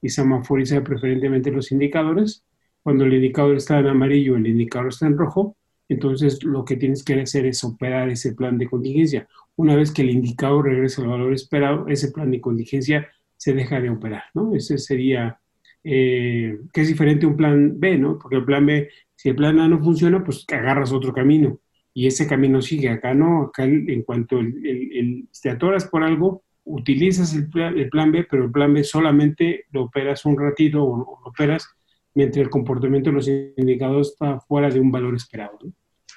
y 0.02 0.10
semaforizar 0.10 0.84
preferentemente 0.84 1.52
los 1.52 1.72
indicadores. 1.72 2.44
Cuando 2.82 3.06
el 3.06 3.14
indicador 3.14 3.58
está 3.58 3.80
en 3.80 3.88
amarillo, 3.88 4.36
el 4.36 4.48
indicador 4.48 4.88
está 4.88 5.08
en 5.08 5.18
rojo, 5.18 5.58
entonces 5.89 6.44
lo 6.44 6.65
que 6.65 6.75
tienes 6.75 7.03
que 7.03 7.20
hacer 7.20 7.46
es 7.46 7.63
operar 7.63 8.10
ese 8.10 8.34
plan 8.34 8.58
de 8.58 8.67
contingencia. 8.67 9.27
Una 9.56 9.75
vez 9.75 9.91
que 9.91 10.01
el 10.01 10.10
indicador 10.10 10.65
regresa 10.65 11.01
al 11.01 11.10
valor 11.10 11.34
esperado, 11.34 11.88
ese 11.88 12.12
plan 12.12 12.32
de 12.32 12.41
contingencia 12.41 13.08
se 13.36 13.53
deja 13.53 13.79
de 13.79 13.89
operar, 13.89 14.24
¿no? 14.34 14.56
Ese 14.56 14.77
sería, 14.77 15.39
eh, 15.84 16.60
que 16.74 16.82
es 16.82 16.88
diferente 16.88 17.25
a 17.25 17.29
un 17.29 17.38
plan 17.38 17.79
B, 17.79 17.98
¿no? 17.98 18.17
Porque 18.20 18.38
el 18.38 18.46
plan 18.46 18.65
B, 18.65 18.89
si 19.15 19.29
el 19.29 19.36
plan 19.36 19.60
A 19.60 19.67
no 19.67 19.79
funciona, 19.79 20.24
pues 20.24 20.46
agarras 20.51 20.91
otro 20.91 21.13
camino 21.13 21.60
y 21.94 22.06
ese 22.06 22.27
camino 22.27 22.62
sigue. 22.62 22.89
Acá 22.89 23.13
no, 23.13 23.44
acá 23.44 23.63
en 23.63 24.03
cuanto 24.03 24.39
te 24.39 25.50
atoras 25.50 25.86
por 25.86 26.03
algo, 26.03 26.44
utilizas 26.63 27.34
el 27.34 27.50
plan, 27.50 27.77
el 27.77 27.89
plan, 27.89 28.12
B, 28.12 28.27
pero 28.29 28.46
el 28.46 28.51
plan 28.51 28.74
B 28.74 28.84
solamente 28.84 29.65
lo 29.72 29.86
operas 29.86 30.25
un 30.25 30.38
ratito 30.38 30.84
o 30.84 30.98
lo 30.98 31.03
operas 31.24 31.76
mientras 32.18 32.44
el 32.44 32.50
comportamiento 32.50 33.12
de 33.12 33.16
los 33.16 33.28
indicadores 33.28 34.08
está 34.08 34.40
fuera 34.40 34.72
de 34.72 34.80
un 34.80 34.92
valor 34.92 35.14
esperado. 35.14 35.60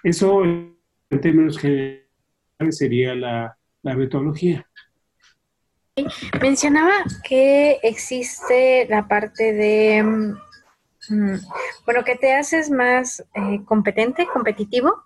Eso, 0.02 0.42
en 0.44 0.74
términos 1.20 1.58
generales, 1.58 2.06
sería 2.70 3.14
la, 3.14 3.58
metodología. 3.82 4.66
Mencionaba 6.40 7.04
que 7.22 7.80
existe 7.82 8.86
la 8.88 9.08
parte 9.08 9.52
de, 9.52 10.02
mm, 10.02 11.34
bueno, 11.84 12.02
que 12.02 12.16
te 12.16 12.32
haces 12.32 12.70
más 12.70 13.20
eh, 13.34 13.60
competente, 13.66 14.26
competitivo 14.32 15.04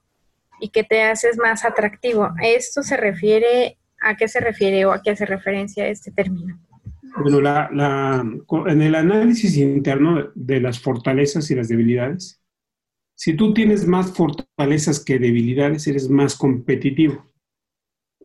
y 0.60 0.68
que 0.68 0.84
te 0.84 1.02
haces 1.02 1.38
más 1.38 1.64
atractivo. 1.64 2.30
¿Esto 2.40 2.84
se 2.84 2.96
refiere, 2.96 3.78
a 4.00 4.14
qué 4.16 4.28
se 4.28 4.38
refiere 4.38 4.86
o 4.86 4.92
a 4.92 5.02
qué 5.02 5.10
hace 5.10 5.26
referencia 5.26 5.88
este 5.88 6.12
término? 6.12 6.56
Bueno, 7.16 7.40
la, 7.40 8.24
en 8.66 8.82
el 8.82 8.94
análisis 8.94 9.56
interno 9.56 10.32
de 10.34 10.60
las 10.60 10.80
fortalezas 10.80 11.50
y 11.50 11.54
las 11.54 11.68
debilidades, 11.68 12.42
si 13.16 13.34
tú 13.36 13.54
tienes 13.54 13.86
más 13.86 14.12
fortalezas 14.12 15.04
que 15.04 15.20
debilidades, 15.20 15.86
eres 15.86 16.10
más 16.10 16.36
competitivo. 16.36 17.30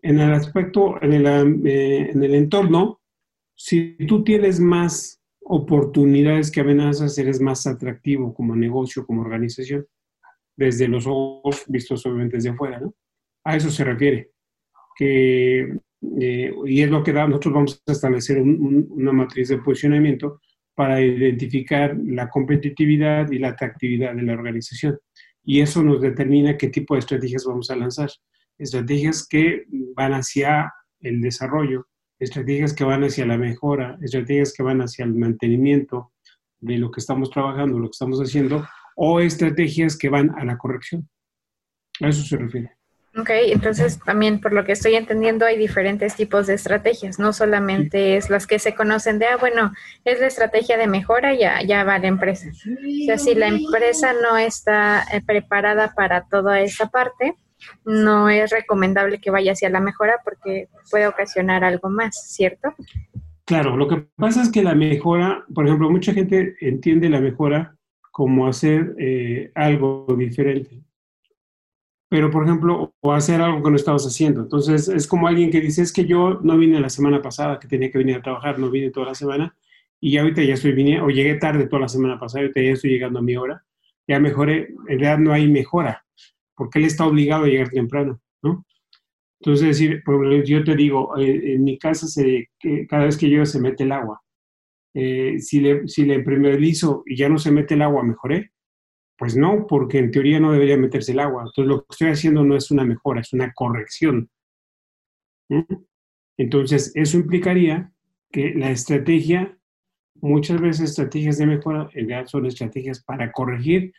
En 0.01 0.19
el 0.19 0.33
aspecto, 0.33 1.01
en 1.03 1.13
el, 1.13 1.67
eh, 1.67 2.09
en 2.11 2.23
el 2.23 2.33
entorno, 2.33 2.99
si 3.55 3.95
tú 4.07 4.23
tienes 4.23 4.59
más 4.59 5.21
oportunidades 5.41 6.49
que 6.49 6.61
amenazas, 6.61 7.17
eres 7.17 7.39
más 7.39 7.67
atractivo 7.67 8.33
como 8.33 8.55
negocio, 8.55 9.05
como 9.05 9.21
organización, 9.21 9.85
desde 10.55 10.87
los 10.87 11.05
ojos 11.05 11.63
vistos 11.67 12.05
obviamente 12.05 12.37
desde 12.37 12.49
afuera, 12.49 12.79
¿no? 12.79 12.95
A 13.43 13.55
eso 13.55 13.69
se 13.69 13.83
refiere, 13.83 14.31
que 14.95 15.77
eh, 16.19 16.51
y 16.65 16.81
es 16.81 16.89
lo 16.89 17.03
que 17.03 17.13
da, 17.13 17.27
nosotros 17.27 17.53
vamos 17.53 17.83
a 17.85 17.91
establecer 17.91 18.41
una 18.41 19.11
matriz 19.11 19.49
de 19.49 19.57
posicionamiento 19.57 20.41
para 20.73 21.01
identificar 21.01 21.97
la 22.05 22.29
competitividad 22.29 23.29
y 23.31 23.39
la 23.39 23.49
atractividad 23.49 24.15
de 24.15 24.21
la 24.23 24.33
organización. 24.33 24.97
Y 25.43 25.61
eso 25.61 25.83
nos 25.83 26.01
determina 26.01 26.57
qué 26.57 26.69
tipo 26.69 26.93
de 26.93 26.99
estrategias 26.99 27.45
vamos 27.45 27.69
a 27.69 27.75
lanzar. 27.75 28.09
Estrategias 28.57 29.27
que 29.27 29.65
van 29.95 30.13
hacia 30.13 30.71
el 31.01 31.21
desarrollo, 31.21 31.87
estrategias 32.19 32.73
que 32.73 32.83
van 32.83 33.03
hacia 33.03 33.25
la 33.25 33.37
mejora, 33.37 33.97
estrategias 34.01 34.53
que 34.53 34.63
van 34.63 34.81
hacia 34.81 35.05
el 35.05 35.15
mantenimiento 35.15 36.13
de 36.59 36.77
lo 36.77 36.91
que 36.91 36.99
estamos 36.99 37.29
trabajando, 37.29 37.79
lo 37.79 37.87
que 37.87 37.95
estamos 37.95 38.19
haciendo, 38.19 38.65
o 38.95 39.19
estrategias 39.19 39.97
que 39.97 40.09
van 40.09 40.31
a 40.37 40.45
la 40.45 40.57
corrección. 40.57 41.09
A 42.01 42.09
eso 42.09 42.23
se 42.23 42.37
refiere. 42.37 42.78
Ok, 43.17 43.29
entonces 43.31 43.99
también 43.99 44.39
por 44.39 44.53
lo 44.53 44.63
que 44.63 44.73
estoy 44.73 44.95
entendiendo 44.95 45.45
hay 45.45 45.57
diferentes 45.57 46.15
tipos 46.15 46.45
de 46.45 46.53
estrategias, 46.53 47.17
no 47.17 47.33
solamente 47.33 48.17
es 48.17 48.29
las 48.29 48.45
que 48.45 48.59
se 48.59 48.75
conocen 48.75 49.17
de, 49.17 49.25
ah, 49.25 49.37
bueno, 49.37 49.71
es 50.05 50.19
la 50.19 50.27
estrategia 50.27 50.77
de 50.77 50.85
mejora, 50.85 51.33
ya, 51.33 51.61
ya 51.63 51.83
va 51.83 51.97
la 51.97 52.07
empresa. 52.07 52.49
O 52.49 53.05
sea, 53.05 53.17
si 53.17 53.33
la 53.33 53.47
empresa 53.47 54.13
no 54.13 54.37
está 54.37 55.03
eh, 55.11 55.21
preparada 55.25 55.93
para 55.95 56.25
toda 56.25 56.61
esa 56.61 56.87
parte, 56.87 57.35
no 57.83 58.29
es 58.29 58.51
recomendable 58.51 59.19
que 59.19 59.31
vaya 59.31 59.53
hacia 59.53 59.69
la 59.69 59.81
mejora 59.81 60.19
porque 60.23 60.67
puede 60.91 61.07
ocasionar 61.07 61.63
algo 61.63 61.89
más, 61.89 62.31
¿cierto? 62.31 62.75
Claro, 63.43 63.75
lo 63.75 63.87
que 63.87 64.05
pasa 64.15 64.43
es 64.43 64.51
que 64.51 64.61
la 64.61 64.75
mejora, 64.75 65.45
por 65.53 65.65
ejemplo, 65.65 65.89
mucha 65.89 66.13
gente 66.13 66.55
entiende 66.61 67.09
la 67.09 67.19
mejora 67.19 67.75
como 68.11 68.47
hacer 68.47 68.93
eh, 68.99 69.51
algo 69.55 70.05
diferente 70.15 70.83
pero 72.09 72.31
por 72.31 72.43
ejemplo, 72.43 72.93
o 72.99 73.13
hacer 73.13 73.41
algo 73.41 73.63
que 73.63 73.69
no 73.69 73.75
estabas 73.75 74.05
haciendo. 74.05 74.41
Entonces, 74.41 74.87
es 74.87 75.07
como 75.07 75.27
alguien 75.27 75.51
que 75.51 75.61
dice, 75.61 75.83
es 75.83 75.93
que 75.93 76.05
yo 76.05 76.39
no 76.41 76.57
vine 76.57 76.79
la 76.79 76.89
semana 76.89 77.21
pasada, 77.21 77.59
que 77.59 77.67
tenía 77.67 77.91
que 77.91 77.99
venir 77.99 78.17
a 78.17 78.21
trabajar, 78.21 78.57
no 78.57 78.71
vine 78.71 78.89
toda 78.89 79.07
la 79.07 79.15
semana, 79.15 79.55
y 80.01 80.17
ahorita 80.17 80.43
ya 80.43 80.55
estoy 80.55 80.71
vine, 80.73 81.01
o 81.01 81.09
llegué 81.09 81.35
tarde 81.35 81.67
toda 81.67 81.83
la 81.83 81.89
semana 81.89 82.19
pasada, 82.19 82.41
ahorita 82.41 82.61
ya 82.61 82.71
estoy 82.71 82.89
llegando 82.89 83.19
a 83.19 83.21
mi 83.21 83.35
hora, 83.35 83.63
ya 84.07 84.19
mejoré, 84.19 84.69
en 84.69 84.87
realidad 84.87 85.19
no 85.19 85.33
hay 85.33 85.47
mejora, 85.47 86.03
porque 86.55 86.79
él 86.79 86.85
está 86.85 87.05
obligado 87.05 87.45
a 87.45 87.47
llegar 87.47 87.69
temprano, 87.69 88.19
¿no? 88.41 88.65
Entonces, 89.41 89.67
decir, 89.67 90.03
yo 90.45 90.63
te 90.63 90.75
digo, 90.75 91.17
eh, 91.17 91.53
en 91.53 91.63
mi 91.63 91.77
casa 91.77 92.07
se, 92.07 92.49
cada 92.89 93.05
vez 93.05 93.17
que 93.17 93.27
llueve 93.27 93.45
se 93.45 93.61
mete 93.61 93.83
el 93.83 93.91
agua. 93.93 94.21
Eh, 94.93 95.39
si 95.39 95.61
le, 95.61 95.87
si 95.87 96.03
le 96.03 96.21
primerizo 96.21 97.03
y 97.05 97.15
ya 97.15 97.29
no 97.29 97.37
se 97.37 97.51
mete 97.51 97.75
el 97.75 97.83
agua, 97.83 98.03
mejoré. 98.03 98.51
Pues 99.19 99.35
no, 99.35 99.67
porque 99.67 99.99
en 99.99 100.11
teoría 100.11 100.39
no 100.39 100.53
debería 100.53 100.77
meterse 100.77 101.11
el 101.11 101.19
agua. 101.19 101.41
Entonces 101.41 101.67
lo 101.67 101.81
que 101.81 101.87
estoy 101.89 102.07
haciendo 102.07 102.45
no 102.45 102.55
es 102.55 102.71
una 102.71 102.85
mejora, 102.85 103.19
es 103.19 103.33
una 103.33 103.51
corrección. 103.51 104.29
Entonces 106.37 106.93
eso 106.95 107.17
implicaría 107.17 107.91
que 108.31 108.53
la 108.55 108.71
estrategia, 108.71 109.59
muchas 110.15 110.61
veces 110.61 110.91
estrategias 110.91 111.37
de 111.37 111.47
mejora, 111.47 111.89
en 111.93 112.07
realidad 112.07 112.27
son 112.27 112.45
estrategias 112.45 113.03
para 113.03 113.33
corregir 113.33 113.91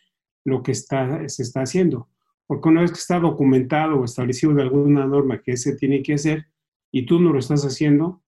lo 0.46 0.62
que 0.62 0.72
está, 0.72 1.28
se 1.28 1.42
está 1.42 1.60
haciendo. 1.60 2.08
Porque 2.46 2.70
una 2.70 2.80
vez 2.80 2.90
que 2.90 2.98
está 2.98 3.20
documentado 3.20 4.00
o 4.00 4.04
establecido 4.06 4.54
de 4.54 4.62
alguna 4.62 5.04
norma 5.04 5.42
que 5.42 5.58
se 5.58 5.76
tiene 5.76 6.02
que 6.02 6.14
hacer 6.14 6.46
y 6.90 7.04
tú 7.04 7.20
no 7.20 7.30
lo 7.30 7.40
estás 7.40 7.62
haciendo, 7.66 8.22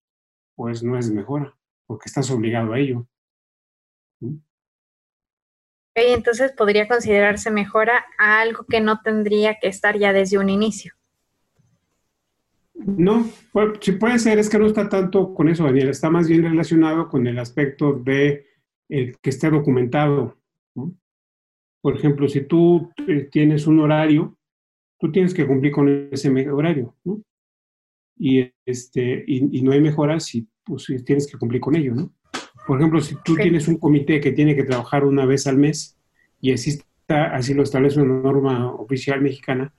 pues 0.54 0.82
no 0.82 0.98
es 0.98 1.10
mejora, 1.10 1.56
porque 1.86 2.04
estás 2.06 2.30
obligado 2.30 2.74
a 2.74 2.78
ello 2.78 3.08
entonces 5.94 6.52
podría 6.52 6.88
considerarse 6.88 7.50
mejora 7.50 8.04
a 8.18 8.40
algo 8.40 8.64
que 8.68 8.80
no 8.80 9.00
tendría 9.02 9.58
que 9.60 9.68
estar 9.68 9.98
ya 9.98 10.12
desde 10.12 10.38
un 10.38 10.48
inicio. 10.48 10.94
No, 12.74 13.26
si 13.80 13.92
puede 13.92 14.18
ser, 14.18 14.38
es 14.38 14.48
que 14.48 14.58
no 14.58 14.66
está 14.66 14.88
tanto 14.88 15.34
con 15.34 15.48
eso, 15.48 15.64
Daniel, 15.64 15.88
está 15.88 16.10
más 16.10 16.26
bien 16.26 16.42
relacionado 16.42 17.08
con 17.08 17.26
el 17.26 17.38
aspecto 17.38 17.92
de 17.92 18.46
el 18.88 19.16
que 19.18 19.30
esté 19.30 19.50
documentado. 19.50 20.36
Por 21.80 21.96
ejemplo, 21.96 22.28
si 22.28 22.42
tú 22.42 22.90
eh, 23.06 23.28
tienes 23.30 23.66
un 23.66 23.80
horario, 23.80 24.36
tú 24.98 25.10
tienes 25.10 25.34
que 25.34 25.46
cumplir 25.46 25.72
con 25.72 26.08
ese 26.12 26.30
horario, 26.48 26.96
Y, 28.16 28.52
este, 28.64 29.24
y, 29.26 29.62
no 29.62 29.72
hay 29.72 29.80
mejora 29.80 30.20
si 30.20 30.46
pues, 30.64 30.86
tienes 31.04 31.30
que 31.30 31.38
cumplir 31.38 31.60
con 31.60 31.74
ello, 31.74 31.94
¿no? 31.94 32.12
Por 32.66 32.78
ejemplo, 32.78 33.00
si 33.00 33.16
tú 33.24 33.36
tienes 33.36 33.68
un 33.68 33.78
comité 33.78 34.20
que 34.20 34.32
tiene 34.32 34.54
que 34.54 34.64
trabajar 34.64 35.04
una 35.04 35.26
vez 35.26 35.46
al 35.46 35.56
mes 35.56 35.98
y 36.40 36.52
así, 36.52 36.70
está, 36.70 37.34
así 37.34 37.54
lo 37.54 37.62
establece 37.62 38.00
una 38.00 38.22
norma 38.22 38.72
oficial 38.72 39.20
mexicana, 39.20 39.72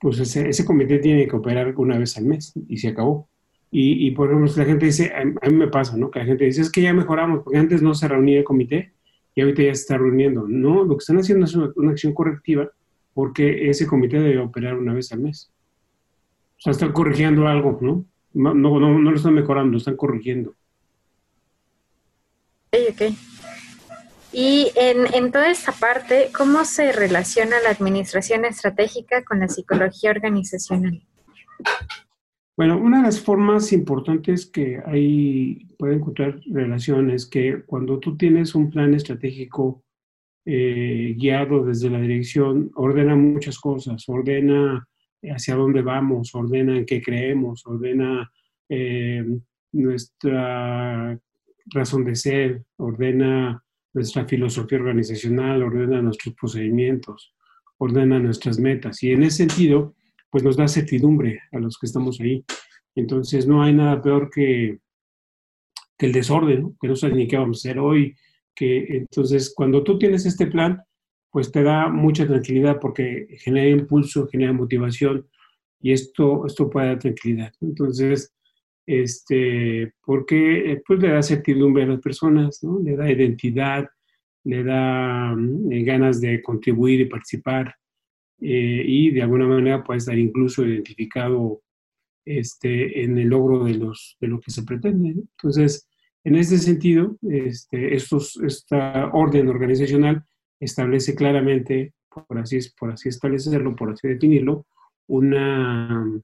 pues 0.00 0.18
ese, 0.18 0.48
ese, 0.48 0.64
comité 0.64 0.98
tiene 0.98 1.26
que 1.26 1.36
operar 1.36 1.74
una 1.76 1.98
vez 1.98 2.16
al 2.16 2.24
mes 2.24 2.52
y 2.68 2.76
se 2.76 2.88
acabó. 2.88 3.28
Y, 3.70 4.06
y 4.06 4.10
por 4.12 4.28
ejemplo, 4.28 4.52
la 4.56 4.64
gente 4.64 4.86
dice, 4.86 5.12
a, 5.14 5.24
mí 5.24 5.56
me 5.56 5.68
pasa, 5.68 5.96
¿no? 5.96 6.10
Que 6.10 6.20
la 6.20 6.26
gente 6.26 6.44
dice, 6.44 6.62
es 6.62 6.70
que 6.70 6.82
ya 6.82 6.92
mejoramos, 6.92 7.42
porque 7.42 7.58
antes 7.58 7.82
no 7.82 7.94
se 7.94 8.08
reunía 8.08 8.38
el 8.38 8.44
comité 8.44 8.92
y 9.34 9.40
ahorita 9.40 9.62
ya 9.62 9.74
se 9.74 9.80
está 9.80 9.98
reuniendo. 9.98 10.46
No, 10.46 10.84
lo 10.84 10.96
que 10.96 11.02
están 11.02 11.18
haciendo 11.18 11.46
es 11.46 11.54
una, 11.54 11.70
una 11.76 11.90
acción 11.90 12.12
correctiva 12.12 12.70
porque 13.16 13.70
ese 13.70 13.86
comité 13.86 14.20
debe 14.20 14.38
operar 14.38 14.76
una 14.76 14.92
vez 14.92 15.10
al 15.10 15.20
mes. 15.20 15.50
O 16.58 16.60
sea, 16.60 16.72
están 16.72 16.92
corrigiendo 16.92 17.48
algo, 17.48 17.78
¿no? 17.80 18.04
No, 18.34 18.52
no, 18.52 18.78
no, 18.78 18.98
no 18.98 19.10
lo 19.10 19.16
están 19.16 19.32
mejorando, 19.32 19.72
lo 19.72 19.78
están 19.78 19.96
corrigiendo. 19.96 20.54
Ok. 22.72 23.14
Y 24.32 24.70
en, 24.74 25.14
en, 25.14 25.32
toda 25.32 25.50
esta 25.50 25.72
parte, 25.72 26.30
¿cómo 26.36 26.64
se 26.64 26.92
relaciona 26.92 27.56
la 27.60 27.70
administración 27.70 28.44
estratégica 28.44 29.24
con 29.24 29.40
la 29.40 29.48
psicología 29.48 30.10
organizacional? 30.10 31.00
Bueno, 32.56 32.78
una 32.78 32.98
de 32.98 33.04
las 33.04 33.20
formas 33.20 33.72
importantes 33.72 34.46
que 34.46 34.80
hay, 34.84 35.66
puede 35.78 35.96
encontrar 35.96 36.40
relación 36.46 37.10
es 37.10 37.26
que 37.26 37.62
cuando 37.66 37.98
tú 37.98 38.16
tienes 38.16 38.54
un 38.54 38.70
plan 38.70 38.94
estratégico 38.94 39.84
eh, 40.46 41.14
guiado 41.18 41.64
desde 41.64 41.90
la 41.90 42.00
dirección, 42.00 42.70
ordena 42.74 43.14
muchas 43.14 43.58
cosas, 43.58 44.04
ordena 44.08 44.88
hacia 45.22 45.54
dónde 45.54 45.82
vamos, 45.82 46.34
ordena 46.34 46.78
en 46.78 46.86
qué 46.86 47.02
creemos, 47.02 47.66
ordena 47.66 48.30
eh, 48.70 49.22
nuestra 49.72 51.18
razón 51.66 52.04
de 52.04 52.14
ser, 52.14 52.64
ordena 52.76 53.62
nuestra 53.92 54.26
filosofía 54.26 54.78
organizacional, 54.78 55.62
ordena 55.62 56.02
nuestros 56.02 56.34
procedimientos, 56.34 57.34
ordena 57.78 58.18
nuestras 58.18 58.58
metas. 58.58 59.02
Y 59.02 59.12
en 59.12 59.22
ese 59.22 59.38
sentido, 59.38 59.94
pues 60.30 60.44
nos 60.44 60.56
da 60.56 60.68
certidumbre 60.68 61.40
a 61.52 61.58
los 61.58 61.78
que 61.78 61.86
estamos 61.86 62.20
ahí. 62.20 62.44
Entonces 62.94 63.46
no 63.46 63.62
hay 63.62 63.72
nada 63.72 64.00
peor 64.02 64.30
que, 64.30 64.78
el 65.98 66.12
desorden, 66.12 66.76
que 66.80 66.88
no 66.88 66.96
sabes 66.96 67.16
ni 67.16 67.26
qué 67.26 67.38
vamos 67.38 67.64
a 67.64 67.68
hacer 67.68 67.78
hoy. 67.78 68.14
Que, 68.54 68.98
entonces, 68.98 69.52
cuando 69.54 69.82
tú 69.82 69.98
tienes 69.98 70.26
este 70.26 70.46
plan, 70.46 70.82
pues 71.30 71.50
te 71.52 71.62
da 71.62 71.88
mucha 71.88 72.26
tranquilidad 72.26 72.78
porque 72.80 73.26
genera 73.38 73.68
impulso, 73.68 74.26
genera 74.28 74.52
motivación 74.52 75.26
y 75.80 75.92
esto, 75.92 76.46
esto 76.46 76.70
puede 76.70 76.88
dar 76.88 76.98
tranquilidad. 76.98 77.52
Entonces, 77.60 78.34
este, 78.86 79.92
porque 80.04 80.80
pues 80.86 81.00
le 81.00 81.08
da 81.08 81.22
certidumbre 81.22 81.82
a 81.82 81.86
las 81.86 82.00
personas, 82.00 82.62
¿no? 82.62 82.80
le 82.80 82.96
da 82.96 83.10
identidad, 83.10 83.86
le 84.44 84.62
da 84.62 85.34
mm, 85.34 85.84
ganas 85.84 86.20
de 86.20 86.40
contribuir 86.42 87.00
y 87.00 87.06
participar 87.06 87.74
eh, 88.40 88.82
y 88.86 89.10
de 89.10 89.22
alguna 89.22 89.46
manera 89.46 89.82
puede 89.82 89.98
estar 89.98 90.16
incluso 90.16 90.64
identificado 90.64 91.62
este, 92.24 93.02
en 93.02 93.18
el 93.18 93.28
logro 93.28 93.64
de, 93.64 93.74
los, 93.74 94.16
de 94.20 94.28
lo 94.28 94.40
que 94.40 94.50
se 94.50 94.62
pretende. 94.62 95.10
Entonces, 95.10 95.88
en 96.24 96.36
este 96.36 96.58
sentido, 96.58 97.16
este, 97.22 97.94
estos, 97.94 98.36
esta 98.38 99.10
orden 99.12 99.48
organizacional 99.48 100.24
establece 100.60 101.14
claramente, 101.14 101.94
por 102.08 102.38
así, 102.38 102.58
por 102.78 102.92
así 102.92 103.08
establecerlo, 103.08 103.76
por 103.76 103.90
así 103.90 104.08
definirlo, 104.08 104.66
una, 105.06 106.20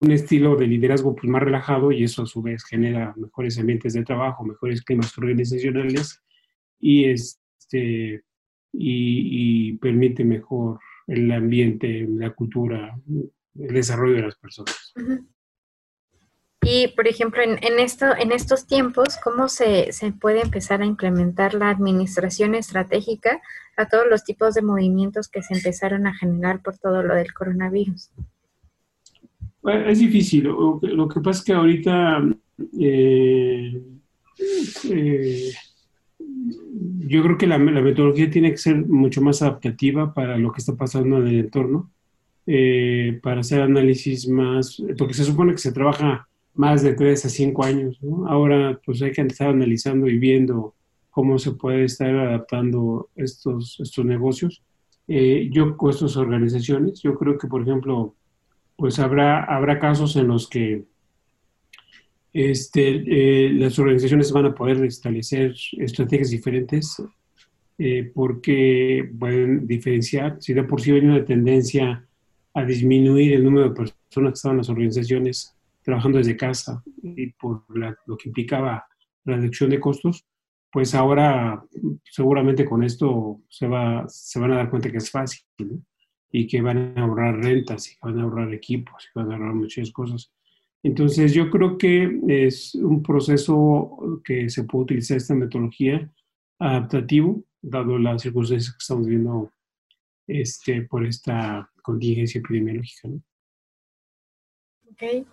un 0.00 0.12
estilo 0.12 0.56
de 0.56 0.66
liderazgo 0.66 1.14
pues, 1.14 1.28
más 1.28 1.42
relajado 1.42 1.90
y 1.90 2.04
eso 2.04 2.22
a 2.22 2.26
su 2.26 2.42
vez 2.42 2.64
genera 2.64 3.14
mejores 3.16 3.58
ambientes 3.58 3.94
de 3.94 4.04
trabajo, 4.04 4.44
mejores 4.44 4.82
climas 4.82 5.16
organizacionales 5.18 6.22
y, 6.78 7.06
este, 7.06 8.22
y, 8.72 9.76
permite 9.78 10.24
mejor 10.24 10.78
el 11.06 11.30
ambiente, 11.32 12.06
la 12.08 12.30
cultura, 12.30 12.96
el 13.58 13.74
desarrollo 13.74 14.16
de 14.16 14.22
las 14.22 14.36
personas. 14.36 14.94
Y, 16.62 16.88
por 16.88 17.08
ejemplo, 17.08 17.42
en, 17.42 17.58
en, 17.62 17.78
esto, 17.78 18.06
en 18.16 18.30
estos 18.30 18.66
tiempos, 18.66 19.16
¿cómo 19.22 19.48
se, 19.48 19.92
se, 19.92 20.12
puede 20.12 20.42
empezar 20.42 20.82
a 20.82 20.86
implementar 20.86 21.54
la 21.54 21.70
administración 21.70 22.54
estratégica 22.54 23.40
a 23.76 23.88
todos 23.88 24.06
los 24.08 24.22
tipos 24.24 24.54
de 24.54 24.62
movimientos 24.62 25.28
que 25.28 25.42
se 25.42 25.54
empezaron 25.54 26.06
a 26.06 26.14
generar 26.14 26.62
por 26.62 26.76
todo 26.76 27.02
lo 27.02 27.14
del 27.14 27.32
coronavirus? 27.32 28.10
Es 29.64 29.98
difícil. 29.98 30.44
Lo, 30.44 31.08
que 31.08 31.20
pasa 31.20 31.40
es 31.40 31.44
que 31.44 31.52
ahorita 31.52 32.24
eh, 32.78 33.82
eh, 34.90 35.52
yo 36.18 37.22
creo 37.22 37.38
que 37.38 37.46
la, 37.46 37.58
la, 37.58 37.80
metodología 37.80 38.30
tiene 38.30 38.50
que 38.50 38.58
ser 38.58 38.86
mucho 38.86 39.20
más 39.20 39.42
adaptativa 39.42 40.14
para 40.14 40.38
lo 40.38 40.52
que 40.52 40.58
está 40.58 40.76
pasando 40.76 41.18
en 41.18 41.26
el 41.26 41.38
entorno, 41.40 41.90
eh, 42.46 43.18
para 43.22 43.40
hacer 43.40 43.60
análisis 43.60 44.28
más, 44.28 44.82
porque 44.96 45.14
se 45.14 45.24
supone 45.24 45.52
que 45.52 45.58
se 45.58 45.72
trabaja 45.72 46.28
más 46.54 46.82
de 46.82 46.94
tres 46.94 47.24
a 47.24 47.28
cinco 47.28 47.64
años. 47.64 47.98
Ahora 48.26 48.80
pues 48.84 49.02
hay 49.02 49.12
que 49.12 49.22
estar 49.22 49.48
analizando 49.48 50.08
y 50.08 50.18
viendo 50.18 50.74
cómo 51.10 51.38
se 51.38 51.52
puede 51.52 51.84
estar 51.84 52.14
adaptando 52.14 53.10
estos, 53.16 53.78
estos 53.80 54.04
negocios. 54.04 54.62
Eh, 55.08 55.48
yo 55.52 55.76
con 55.76 55.90
estas 55.90 56.16
organizaciones, 56.16 57.00
yo 57.02 57.14
creo 57.14 57.38
que, 57.38 57.48
por 57.48 57.62
ejemplo, 57.62 58.14
pues 58.78 59.00
habrá, 59.00 59.42
habrá 59.42 59.80
casos 59.80 60.14
en 60.14 60.28
los 60.28 60.48
que 60.48 60.84
este, 62.32 63.02
eh, 63.46 63.50
las 63.52 63.76
organizaciones 63.80 64.30
van 64.30 64.46
a 64.46 64.54
poder 64.54 64.84
establecer 64.84 65.52
estrategias 65.72 66.30
diferentes 66.30 67.02
eh, 67.76 68.12
porque 68.14 69.10
pueden 69.18 69.66
diferenciar. 69.66 70.36
Si 70.40 70.54
de 70.54 70.62
por 70.62 70.80
sí 70.80 70.92
hay 70.92 71.00
una 71.00 71.24
tendencia 71.24 72.06
a 72.54 72.64
disminuir 72.64 73.34
el 73.34 73.42
número 73.42 73.68
de 73.68 73.74
personas 73.74 74.30
que 74.30 74.36
estaban 74.36 74.54
en 74.54 74.58
las 74.58 74.68
organizaciones 74.68 75.56
trabajando 75.82 76.18
desde 76.18 76.36
casa 76.36 76.80
y 77.02 77.32
por 77.32 77.64
lo 78.06 78.16
que 78.16 78.28
implicaba 78.28 78.86
la 79.24 79.36
reducción 79.36 79.70
de 79.70 79.80
costos, 79.80 80.24
pues 80.70 80.94
ahora 80.94 81.64
seguramente 82.04 82.64
con 82.64 82.84
esto 82.84 83.40
se, 83.48 83.66
va, 83.66 84.04
se 84.08 84.38
van 84.38 84.52
a 84.52 84.56
dar 84.58 84.70
cuenta 84.70 84.88
que 84.88 84.98
es 84.98 85.10
fácil 85.10 85.42
y 86.30 86.46
que 86.46 86.60
van 86.60 86.94
a 86.96 87.02
ahorrar 87.02 87.42
rentas 87.42 87.88
y 87.88 87.94
que 87.94 88.00
van 88.02 88.18
a 88.18 88.22
ahorrar 88.22 88.52
equipos 88.52 89.04
y 89.04 89.12
que 89.12 89.20
van 89.20 89.32
a 89.32 89.36
ahorrar 89.36 89.54
muchas 89.54 89.90
cosas. 89.90 90.32
Entonces 90.82 91.34
yo 91.34 91.50
creo 91.50 91.76
que 91.76 92.20
es 92.28 92.74
un 92.74 93.02
proceso 93.02 94.20
que 94.24 94.48
se 94.48 94.64
puede 94.64 94.84
utilizar 94.84 95.16
esta 95.16 95.34
metodología 95.34 96.10
adaptativo, 96.58 97.42
dado 97.60 97.98
las 97.98 98.22
circunstancias 98.22 98.72
que 98.72 98.78
estamos 98.78 99.06
viendo 99.06 99.52
este, 100.26 100.82
por 100.82 101.04
esta 101.04 101.70
contingencia 101.82 102.38
epidemiológica. 102.38 103.08
¿no? 103.08 103.22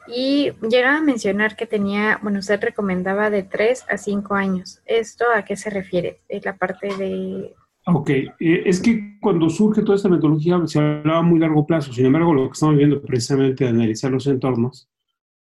Y 0.07 0.51
llegaba 0.69 0.97
a 0.97 1.01
mencionar 1.01 1.55
que 1.55 1.65
tenía, 1.65 2.19
bueno, 2.21 2.39
usted 2.39 2.61
recomendaba 2.61 3.29
de 3.29 3.43
3 3.43 3.85
a 3.89 3.97
5 3.97 4.35
años. 4.35 4.81
¿Esto 4.85 5.25
a 5.33 5.43
qué 5.43 5.55
se 5.55 5.69
refiere? 5.69 6.21
Es 6.27 6.45
la 6.45 6.57
parte 6.57 6.95
de... 6.95 7.55
Ok, 7.87 8.09
eh, 8.09 8.33
es 8.39 8.81
que 8.81 9.19
cuando 9.21 9.47
surge 9.49 9.83
toda 9.83 9.95
esta 9.95 10.09
metodología 10.09 10.59
se 10.65 10.79
hablaba 10.79 11.19
a 11.19 11.23
muy 11.23 11.39
largo 11.39 11.67
plazo. 11.67 11.93
Sin 11.93 12.07
embargo, 12.07 12.33
lo 12.33 12.47
que 12.47 12.53
estamos 12.53 12.77
viendo 12.77 13.01
precisamente 13.01 13.63
de 13.63 13.69
analizar 13.69 14.11
los 14.11 14.25
entornos 14.25 14.89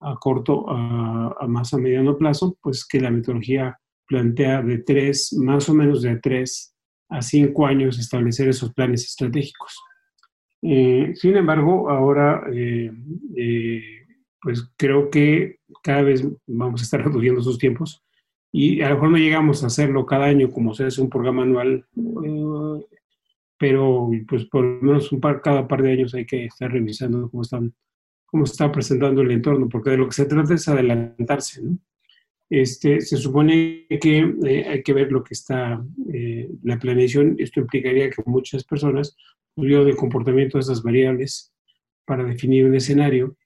a 0.01 0.15
corto, 0.15 0.65
a, 0.69 1.47
más 1.47 1.73
a 1.73 1.77
mediano 1.77 2.17
plazo, 2.17 2.57
pues 2.61 2.85
que 2.85 2.99
la 2.99 3.11
metodología 3.11 3.79
plantea 4.05 4.61
de 4.61 4.79
3, 4.79 5.37
más 5.39 5.69
o 5.69 5.73
menos 5.73 6.01
de 6.01 6.17
3 6.17 6.75
a 7.09 7.21
5 7.21 7.65
años 7.65 7.97
establecer 7.97 8.49
esos 8.49 8.73
planes 8.73 9.05
estratégicos. 9.05 9.81
Eh, 10.61 11.13
sin 11.15 11.37
embargo, 11.37 11.89
ahora 11.89 12.43
eh, 12.53 12.91
pues 14.41 14.69
creo 14.75 15.09
que 15.09 15.59
cada 15.81 16.01
vez 16.01 16.27
vamos 16.45 16.81
a 16.81 16.83
estar 16.83 17.01
reduciendo 17.05 17.39
esos 17.39 17.57
tiempos 17.57 18.02
y 18.55 18.81
a 18.83 18.89
lo 18.89 18.95
mejor 18.95 19.09
no 19.09 19.17
llegamos 19.17 19.63
a 19.63 19.67
hacerlo 19.67 20.05
cada 20.05 20.25
año 20.25 20.51
como 20.51 20.75
se 20.75 20.85
hace 20.85 21.01
un 21.01 21.09
programa 21.09 21.41
anual, 21.41 21.85
eh, 21.97 22.85
pero 23.57 24.11
pues 24.27 24.45
por 24.45 24.63
lo 24.63 24.81
menos 24.81 25.11
un 25.11 25.19
par, 25.19 25.41
cada 25.41 25.67
par 25.67 25.81
de 25.81 25.93
años 25.93 26.13
hay 26.13 26.25
que 26.25 26.45
estar 26.45 26.71
revisando 26.71 27.29
cómo 27.31 27.41
están 27.41 27.73
cómo 28.27 28.43
está 28.45 28.71
presentando 28.71 29.21
el 29.21 29.31
entorno, 29.31 29.69
porque 29.69 29.91
de 29.91 29.97
lo 29.97 30.07
que 30.07 30.13
se 30.13 30.25
trata 30.25 30.53
es 30.53 30.67
adelantarse, 30.67 31.63
¿no? 31.63 31.77
Este, 32.49 33.01
se 33.01 33.17
supone 33.17 33.85
que 34.01 34.19
eh, 34.45 34.65
hay 34.69 34.83
que 34.83 34.93
ver 34.93 35.11
lo 35.11 35.23
que 35.23 35.33
está, 35.33 35.83
eh, 36.11 36.49
la 36.63 36.77
planeación, 36.77 37.35
esto 37.39 37.59
implicaría 37.59 38.09
que 38.09 38.21
muchas 38.25 38.63
personas, 38.63 39.15
estudio 39.49 39.83
de 39.85 39.95
comportamiento 39.95 40.57
de 40.57 40.63
esas 40.63 40.83
variables 40.83 41.53
para 42.05 42.23
definir 42.23 42.65
un 42.65 42.75
escenario, 42.75 43.37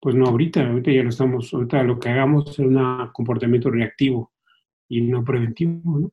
pues 0.00 0.14
no 0.14 0.26
ahorita, 0.26 0.68
ahorita 0.68 0.92
ya 0.92 1.02
lo 1.02 1.10
estamos, 1.10 1.52
ahorita 1.52 1.82
lo 1.84 1.98
que 1.98 2.08
hagamos 2.08 2.50
es 2.50 2.58
un 2.60 2.78
comportamiento 3.12 3.70
reactivo 3.70 4.32
y 4.88 5.02
no 5.02 5.24
preventivo, 5.24 5.98
¿no? 5.98 6.10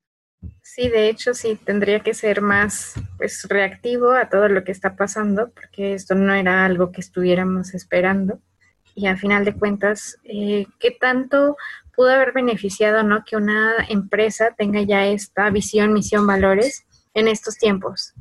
Sí, 0.61 0.89
de 0.89 1.09
hecho 1.09 1.33
sí, 1.33 1.57
tendría 1.63 2.01
que 2.01 2.13
ser 2.13 2.41
más 2.41 2.95
pues, 3.17 3.45
reactivo 3.49 4.11
a 4.11 4.29
todo 4.29 4.49
lo 4.49 4.63
que 4.63 4.71
está 4.71 4.95
pasando, 4.95 5.51
porque 5.51 5.93
esto 5.93 6.15
no 6.15 6.33
era 6.33 6.65
algo 6.65 6.91
que 6.91 7.01
estuviéramos 7.01 7.73
esperando. 7.73 8.39
Y 8.95 9.07
a 9.07 9.17
final 9.17 9.45
de 9.45 9.53
cuentas, 9.53 10.17
eh, 10.23 10.65
¿qué 10.79 10.91
tanto 10.91 11.57
pudo 11.95 12.09
haber 12.09 12.33
beneficiado, 12.33 13.03
¿no? 13.03 13.23
Que 13.23 13.35
una 13.35 13.73
empresa 13.89 14.53
tenga 14.57 14.81
ya 14.81 15.07
esta 15.07 15.49
visión, 15.49 15.93
misión, 15.93 16.27
valores 16.27 16.85
en 17.13 17.27
estos 17.27 17.57
tiempos. 17.57 18.13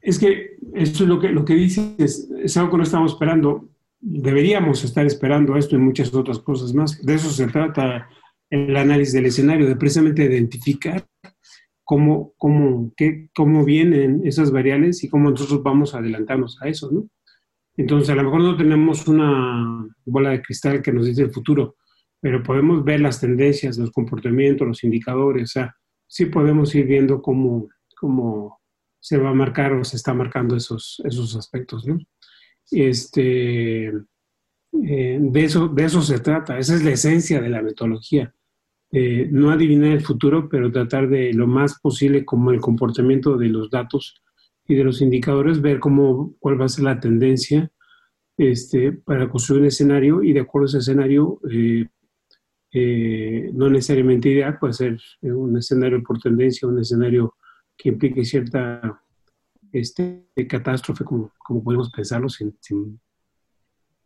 Es 0.00 0.18
que 0.18 0.56
esto 0.74 1.04
es 1.04 1.08
lo 1.08 1.20
que, 1.20 1.28
lo 1.28 1.44
que 1.44 1.54
dices, 1.54 2.28
es 2.42 2.56
algo 2.56 2.72
que 2.72 2.76
no 2.78 2.82
estamos 2.82 3.12
esperando. 3.12 3.68
Deberíamos 4.00 4.82
estar 4.82 5.06
esperando 5.06 5.56
esto 5.56 5.76
y 5.76 5.78
muchas 5.78 6.12
otras 6.14 6.38
cosas 6.38 6.74
más. 6.74 7.00
De 7.04 7.14
eso 7.14 7.30
se 7.30 7.46
trata 7.46 8.08
el 8.52 8.76
análisis 8.76 9.14
del 9.14 9.26
escenario, 9.26 9.66
de 9.66 9.76
precisamente 9.76 10.24
identificar 10.24 11.06
cómo, 11.84 12.34
cómo, 12.36 12.92
qué, 12.96 13.30
cómo 13.34 13.64
vienen 13.64 14.20
esas 14.24 14.50
variables 14.50 15.02
y 15.02 15.08
cómo 15.08 15.30
nosotros 15.30 15.62
vamos 15.62 15.94
a 15.94 15.98
adelantarnos 15.98 16.60
a 16.60 16.68
eso, 16.68 16.90
¿no? 16.92 17.08
Entonces, 17.78 18.10
a 18.10 18.14
lo 18.14 18.24
mejor 18.24 18.42
no 18.42 18.56
tenemos 18.56 19.08
una 19.08 19.88
bola 20.04 20.30
de 20.30 20.42
cristal 20.42 20.82
que 20.82 20.92
nos 20.92 21.06
dice 21.06 21.22
el 21.22 21.32
futuro, 21.32 21.76
pero 22.20 22.42
podemos 22.42 22.84
ver 22.84 23.00
las 23.00 23.18
tendencias, 23.20 23.78
los 23.78 23.90
comportamientos, 23.90 24.68
los 24.68 24.84
indicadores, 24.84 25.44
o 25.44 25.52
sea, 25.52 25.74
sí 26.06 26.26
podemos 26.26 26.74
ir 26.74 26.86
viendo 26.86 27.22
cómo, 27.22 27.68
cómo 27.98 28.60
se 29.00 29.16
va 29.16 29.30
a 29.30 29.34
marcar 29.34 29.72
o 29.72 29.82
se 29.82 29.96
está 29.96 30.12
marcando 30.12 30.56
esos, 30.56 31.00
esos 31.06 31.34
aspectos, 31.36 31.86
¿no? 31.86 31.98
Este, 32.70 33.86
eh, 33.88 35.18
de, 35.20 35.44
eso, 35.44 35.68
de 35.68 35.84
eso 35.84 36.02
se 36.02 36.18
trata, 36.20 36.58
esa 36.58 36.74
es 36.74 36.84
la 36.84 36.90
esencia 36.90 37.40
de 37.40 37.48
la 37.48 37.62
metodología. 37.62 38.34
Eh, 38.92 39.28
no 39.30 39.50
adivinar 39.50 39.92
el 39.92 40.02
futuro, 40.02 40.48
pero 40.48 40.70
tratar 40.70 41.08
de 41.08 41.32
lo 41.32 41.46
más 41.46 41.80
posible 41.80 42.24
como 42.24 42.50
el 42.50 42.60
comportamiento 42.60 43.38
de 43.38 43.48
los 43.48 43.70
datos 43.70 44.22
y 44.66 44.74
de 44.74 44.84
los 44.84 45.00
indicadores, 45.00 45.60
ver 45.60 45.80
cómo, 45.80 46.34
cuál 46.38 46.60
va 46.60 46.66
a 46.66 46.68
ser 46.68 46.84
la 46.84 47.00
tendencia 47.00 47.70
este, 48.36 48.92
para 48.92 49.28
construir 49.28 49.62
un 49.62 49.68
escenario 49.68 50.22
y 50.22 50.32
de 50.32 50.40
acuerdo 50.40 50.66
a 50.66 50.68
ese 50.68 50.78
escenario, 50.78 51.40
eh, 51.50 51.86
eh, 52.72 53.50
no 53.52 53.68
necesariamente 53.68 54.30
ideal, 54.30 54.58
puede 54.58 54.72
ser 54.72 54.98
un 55.22 55.56
escenario 55.58 56.02
por 56.02 56.18
tendencia, 56.18 56.68
un 56.68 56.78
escenario 56.78 57.34
que 57.76 57.90
implique 57.90 58.24
cierta 58.24 59.02
este, 59.72 60.26
catástrofe, 60.48 61.04
como, 61.04 61.32
como 61.38 61.62
podemos 61.62 61.90
pensarlo, 61.90 62.28
sin, 62.28 62.54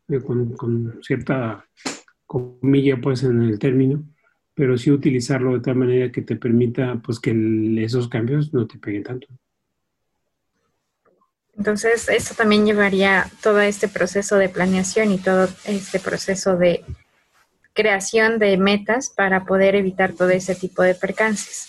eh, 0.09 0.21
con, 0.21 0.53
con, 0.55 0.99
cierta 1.03 1.65
comilla 2.25 3.01
pues 3.01 3.23
en 3.23 3.43
el 3.43 3.59
término, 3.59 4.05
pero 4.57 4.79
sí 4.79 4.91
utilizarlo 4.91 5.53
de 5.53 5.61
tal 5.61 5.77
manera 5.77 6.11
que 6.11 6.23
te 6.23 6.35
permita 6.35 6.99
pues 7.05 7.21
que 7.21 7.31
esos 7.79 8.09
cambios 8.09 8.55
no 8.55 8.67
te 8.67 8.79
peguen 8.79 9.03
tanto. 9.03 9.29
Entonces, 11.59 12.09
esto 12.09 12.35
también 12.35 12.65
llevaría 12.65 13.31
todo 13.43 13.61
este 13.61 13.87
proceso 13.87 14.37
de 14.37 14.49
planeación 14.49 15.13
y 15.13 15.19
todo 15.19 15.47
este 15.67 16.01
proceso 16.01 16.57
de 16.57 16.83
creación 17.75 18.39
de 18.39 18.57
metas 18.57 19.13
para 19.15 19.45
poder 19.45 19.75
evitar 19.75 20.15
todo 20.15 20.31
ese 20.31 20.55
tipo 20.55 20.83
de 20.83 20.95
percances. 20.95 21.69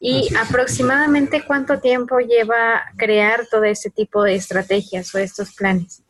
¿Y 0.00 0.34
aproximadamente 0.34 1.44
cuánto 1.46 1.78
tiempo 1.78 2.18
lleva 2.18 2.82
crear 2.96 3.46
todo 3.48 3.64
ese 3.64 3.90
tipo 3.90 4.24
de 4.24 4.34
estrategias 4.34 5.14
o 5.14 5.18
estos 5.18 5.54
planes? 5.54 6.02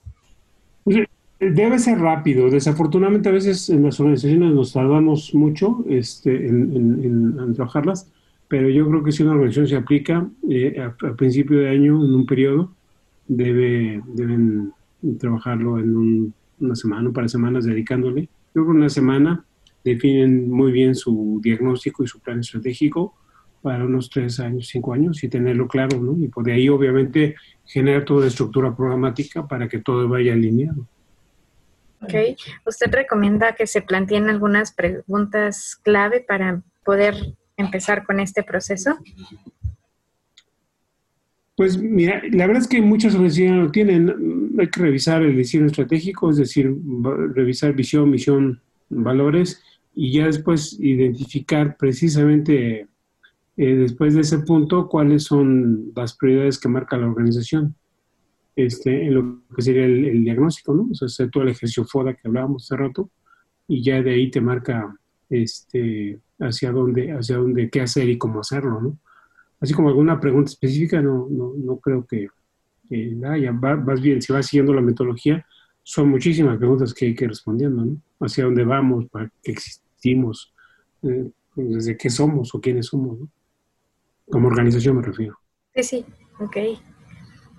Debe 1.38 1.78
ser 1.78 1.98
rápido. 1.98 2.48
Desafortunadamente 2.48 3.28
a 3.28 3.32
veces 3.32 3.68
en 3.68 3.82
las 3.82 4.00
organizaciones 4.00 4.54
nos 4.54 4.72
tardamos 4.72 5.34
mucho 5.34 5.84
este, 5.86 6.48
en, 6.48 7.52
trabajarlas, 7.54 8.10
pero 8.48 8.70
yo 8.70 8.88
creo 8.88 9.02
que 9.02 9.12
si 9.12 9.22
una 9.22 9.32
organización 9.32 9.68
se 9.68 9.76
aplica 9.76 10.26
eh, 10.48 10.80
a, 10.80 11.14
principio 11.14 11.58
de 11.58 11.68
año, 11.68 12.02
en 12.02 12.14
un 12.14 12.24
periodo, 12.24 12.72
debe, 13.28 14.02
deben 14.14 14.72
trabajarlo 15.18 15.78
en 15.78 16.32
una 16.58 16.74
semana, 16.74 17.08
un 17.08 17.12
par 17.12 17.24
de 17.24 17.28
semanas 17.28 17.66
dedicándole. 17.66 18.22
Yo 18.22 18.28
creo 18.52 18.64
que 18.64 18.70
una 18.70 18.88
semana 18.88 19.44
definen 19.84 20.50
muy 20.50 20.72
bien 20.72 20.94
su 20.94 21.38
diagnóstico 21.42 22.02
y 22.02 22.06
su 22.06 22.18
plan 22.20 22.40
estratégico 22.40 23.14
para 23.60 23.84
unos 23.84 24.08
tres 24.08 24.40
años, 24.40 24.68
cinco 24.68 24.94
años 24.94 25.22
y 25.22 25.28
tenerlo 25.28 25.68
claro, 25.68 26.00
¿no? 26.00 26.16
Y 26.16 26.28
por 26.28 26.48
ahí 26.48 26.68
obviamente 26.70 27.34
generar 27.64 28.06
toda 28.06 28.22
la 28.22 28.28
estructura 28.28 28.74
programática 28.74 29.46
para 29.46 29.68
que 29.68 29.80
todo 29.80 30.08
vaya 30.08 30.32
alineado. 30.32 30.86
Ok. 32.00 32.14
¿Usted 32.66 32.92
recomienda 32.92 33.54
que 33.54 33.66
se 33.66 33.82
planteen 33.82 34.28
algunas 34.28 34.72
preguntas 34.72 35.76
clave 35.82 36.20
para 36.20 36.62
poder 36.84 37.14
empezar 37.56 38.04
con 38.04 38.20
este 38.20 38.42
proceso? 38.42 38.98
Pues 41.56 41.78
mira, 41.78 42.22
la 42.30 42.46
verdad 42.46 42.62
es 42.62 42.68
que 42.68 42.82
muchas 42.82 43.14
organizaciones 43.14 43.64
lo 43.64 43.70
tienen. 43.70 44.54
Hay 44.58 44.68
que 44.68 44.80
revisar 44.80 45.22
el 45.22 45.36
diseño 45.36 45.66
estratégico, 45.66 46.30
es 46.30 46.36
decir, 46.36 46.74
revisar 47.34 47.72
visión, 47.72 48.10
misión, 48.10 48.60
valores 48.90 49.62
y 49.94 50.12
ya 50.12 50.26
después 50.26 50.78
identificar 50.78 51.76
precisamente 51.78 52.86
eh, 53.56 53.74
después 53.74 54.14
de 54.14 54.20
ese 54.20 54.40
punto 54.40 54.88
cuáles 54.88 55.24
son 55.24 55.92
las 55.96 56.14
prioridades 56.14 56.58
que 56.58 56.68
marca 56.68 56.98
la 56.98 57.06
organización 57.06 57.74
este, 58.56 59.06
en 59.06 59.14
lo 59.14 59.42
que 59.54 59.62
sería 59.62 59.84
el, 59.84 60.24
diagnóstico, 60.24 60.74
¿no? 60.74 60.88
O 60.90 60.94
sea, 60.94 61.06
hacer 61.06 61.30
todo 61.30 61.44
el 61.44 61.50
ejercicio 61.50 61.84
FODA 61.84 62.14
que 62.14 62.26
hablábamos 62.26 62.64
hace 62.64 62.76
rato 62.76 63.10
y 63.68 63.82
ya 63.82 64.02
de 64.02 64.12
ahí 64.12 64.30
te 64.30 64.40
marca 64.40 64.96
este, 65.28 66.18
hacia 66.40 66.72
dónde, 66.72 67.12
hacia 67.12 67.36
dónde, 67.36 67.68
qué 67.68 67.82
hacer 67.82 68.08
y 68.08 68.18
cómo 68.18 68.40
hacerlo, 68.40 68.80
¿no? 68.80 68.98
así 69.60 69.74
como 69.74 69.88
alguna 69.88 70.20
pregunta 70.20 70.50
específica, 70.50 71.00
no, 71.00 71.28
no, 71.30 71.52
no 71.56 71.78
creo 71.78 72.06
que, 72.06 72.28
haya. 73.28 73.52
Más 73.52 74.00
bien, 74.00 74.22
si 74.22 74.32
vas 74.32 74.46
siguiendo 74.46 74.72
la 74.72 74.80
metodología, 74.80 75.44
son 75.82 76.08
muchísimas 76.08 76.56
preguntas 76.58 76.94
que 76.94 77.06
hay 77.06 77.14
que 77.14 77.24
ir 77.24 77.30
respondiendo, 77.30 77.84
¿no? 77.84 77.96
Hacia 78.20 78.44
dónde 78.44 78.64
vamos, 78.64 79.06
para 79.08 79.30
qué 79.42 79.52
existimos, 79.52 80.54
eh, 81.02 81.30
desde 81.56 81.96
qué 81.96 82.10
somos 82.10 82.54
o 82.54 82.60
quiénes 82.60 82.86
somos, 82.86 83.18
¿no? 83.18 83.28
Como 84.30 84.48
organización 84.48 84.96
me 84.96 85.02
refiero. 85.02 85.38
Sí, 85.74 85.82
sí, 85.82 86.04
ok. 86.38 86.56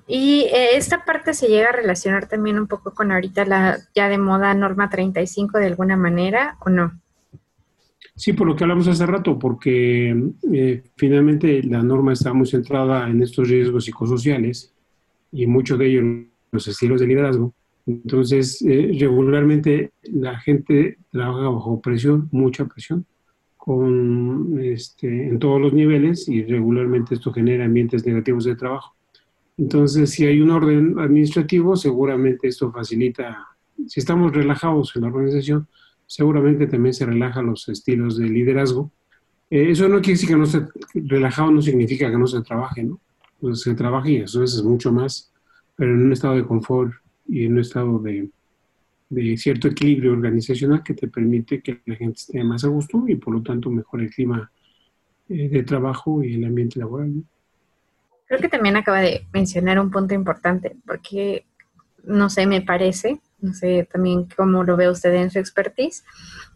Y 0.08 0.43
eh, 0.54 0.78
esta 0.78 1.04
parte 1.04 1.34
se 1.34 1.48
llega 1.48 1.70
a 1.70 1.74
relacionar 1.74 2.28
también 2.28 2.58
un 2.58 2.67
poco 2.67 2.93
con 2.93 3.12
ahorita 3.12 3.46
la 3.46 3.78
ya 3.93 4.08
de 4.08 4.17
moda 4.17 4.54
norma 4.54 4.89
35 4.89 5.58
de 5.58 5.65
alguna 5.65 5.98
manera 5.98 6.58
o 6.62 6.70
no? 6.70 7.00
Sí, 8.15 8.34
por 8.34 8.48
lo 8.48 8.56
que 8.56 8.63
hablamos 8.63 8.88
hace 8.88 9.06
rato, 9.06 9.38
porque 9.38 10.15
eh, 10.52 10.84
finalmente 10.96 11.62
la 11.63 11.84
norma 11.84 12.13
está 12.13 12.34
muy 12.34 12.48
centrada 12.48 13.08
en 13.08 13.22
estos 13.22 13.48
riesgos 13.48 13.86
psicosociales 13.86 14.74
y 15.32 15.46
muchos 15.46 15.78
de 15.78 15.88
ellos 15.88 16.04
los 16.52 16.67
estilos 16.67 17.00
de 17.00 17.08
liderazgo. 17.08 17.54
Entonces, 17.86 18.62
eh, 18.63 18.91
regularmente 19.00 19.91
la 20.02 20.39
gente 20.39 20.98
trabaja 21.12 21.50
bajo 21.50 21.80
presión, 21.80 22.28
mucha 22.32 22.65
presión, 22.65 23.06
con, 23.56 24.60
este, 24.62 25.28
en 25.28 25.38
todos 25.38 25.62
los 25.62 25.74
niveles 25.74 26.28
y 26.28 26.43
regularmente 26.43 27.15
esto 27.15 27.32
genera 27.32 27.65
ambientes 27.65 28.06
negativos 28.06 28.46
de 28.46 28.56
trabajo. 28.56 28.97
Entonces, 29.58 30.12
si 30.12 30.26
hay 30.26 30.39
un 30.39 30.52
orden 30.52 31.00
administrativo, 31.00 31.76
seguramente 31.76 32.48
esto 32.48 32.72
facilita, 32.72 33.48
si 33.88 34.00
estamos 34.00 34.32
relajados 34.32 34.96
en 34.96 35.02
la 35.02 35.08
organización, 35.08 35.67
seguramente 36.06 36.67
también 36.67 36.93
se 36.93 37.06
relajan 37.06 37.48
los 37.48 37.67
estilos 37.67 38.17
de 38.17 38.30
liderazgo. 38.30 38.91
Eh, 39.50 39.72
eso 39.72 39.88
no 39.88 39.98
quiere 39.98 40.13
decir 40.13 40.30
que 40.30 40.38
no 40.38 40.46
se 40.46 40.65
relajado 40.93 41.52
no 41.52 41.62
significa 41.62 42.10
que 42.10 42.17
no 42.17 42.28
se 42.28 42.41
trabaje, 42.41 42.84
¿no? 42.84 43.00
Pues 43.39 43.62
se 43.62 43.76
trabaja 43.76 44.10
y 44.10 44.17
eso 44.17 44.43
es 44.43 44.63
mucho 44.63 44.91
más, 44.91 45.32
pero 45.76 45.93
en 45.93 46.06
un 46.06 46.13
estado 46.13 46.36
de 46.36 46.46
confort 46.46 46.93
y 47.28 47.46
en 47.46 47.54
un 47.54 47.60
estado 47.60 48.00
de, 48.00 48.30
cierto 49.38 49.67
equilibrio 49.67 50.13
organizacional 50.13 50.84
que 50.84 50.93
te 50.93 51.08
permite 51.08 51.62
que 51.62 51.82
la 51.86 51.96
gente 51.96 52.17
esté 52.17 52.43
más 52.43 52.63
a 52.63 52.67
gusto 52.67 53.06
y 53.08 53.15
por 53.15 53.34
lo 53.34 53.41
tanto 53.41 53.70
mejore 53.70 54.06
el 54.06 54.10
clima 54.10 54.52
eh, 55.30 55.50
de 55.50 55.63
trabajo 55.63 56.24
y 56.24 56.36
el 56.36 56.46
ambiente 56.46 56.80
laboral. 56.80 57.24
Creo 58.28 58.40
que 58.40 58.50
también 58.50 58.76
acaba 58.76 59.00
de 59.00 59.26
mencionar 59.34 59.80
un 59.80 59.90
punto 59.90 60.13
importante, 60.13 60.76
porque, 60.86 61.46
no 62.04 62.30
sé, 62.30 62.46
me 62.46 62.62
parece 62.62 63.20
no 63.40 63.54
sé 63.54 63.88
también 63.92 64.28
cómo 64.36 64.63
lo 64.63 64.78
ve 64.78 64.90
usted 64.90 65.13
en 65.13 65.30
su 65.30 65.40
expertise, 65.40 66.04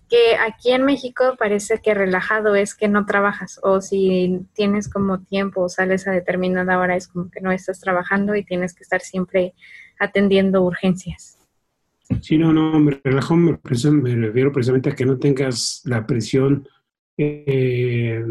que 0.10 0.36
aquí 0.36 0.72
en 0.72 0.84
México 0.84 1.36
parece 1.38 1.80
que 1.82 1.94
relajado 1.94 2.56
es 2.56 2.76
que 2.76 2.88
no 2.88 3.06
trabajas 3.06 3.60
o 3.64 3.82
si 3.82 4.42
tienes 4.54 4.90
como 4.90 5.22
tiempo 5.22 5.62
o 5.62 5.70
sales 5.70 6.08
a 6.08 6.12
determinada 6.12 6.80
hora 6.80 6.96
es 6.96 7.08
como 7.08 7.30
que 7.30 7.40
no 7.40 7.52
estás 7.52 7.80
trabajando 7.80 8.36
y 8.36 8.44
tienes 8.44 8.74
que 8.74 8.84
estar 8.84 9.02
siempre 9.02 9.54
atendiendo 10.00 10.64
urgencias. 10.64 11.38
Sí, 12.22 12.38
no, 12.38 12.52
no, 12.52 12.78
me 12.80 13.00
relajo, 13.02 13.38
me, 13.38 13.58
refiero 13.64 14.52
precisamente 14.52 14.90
a 14.90 14.96
que 14.96 15.06
no 15.06 15.18
tengas 15.18 15.82
la 15.86 16.06
presión 16.06 16.68
eh, 17.18 18.22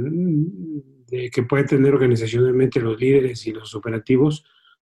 de 1.11 1.31
que 1.31 1.43
puede 1.43 1.65
tener 1.65 1.93
organizacionalmente 1.95 2.81
los 2.81 3.01
líderes 3.01 3.47
y 3.47 3.53
los 3.53 3.75
operativos 3.75 4.45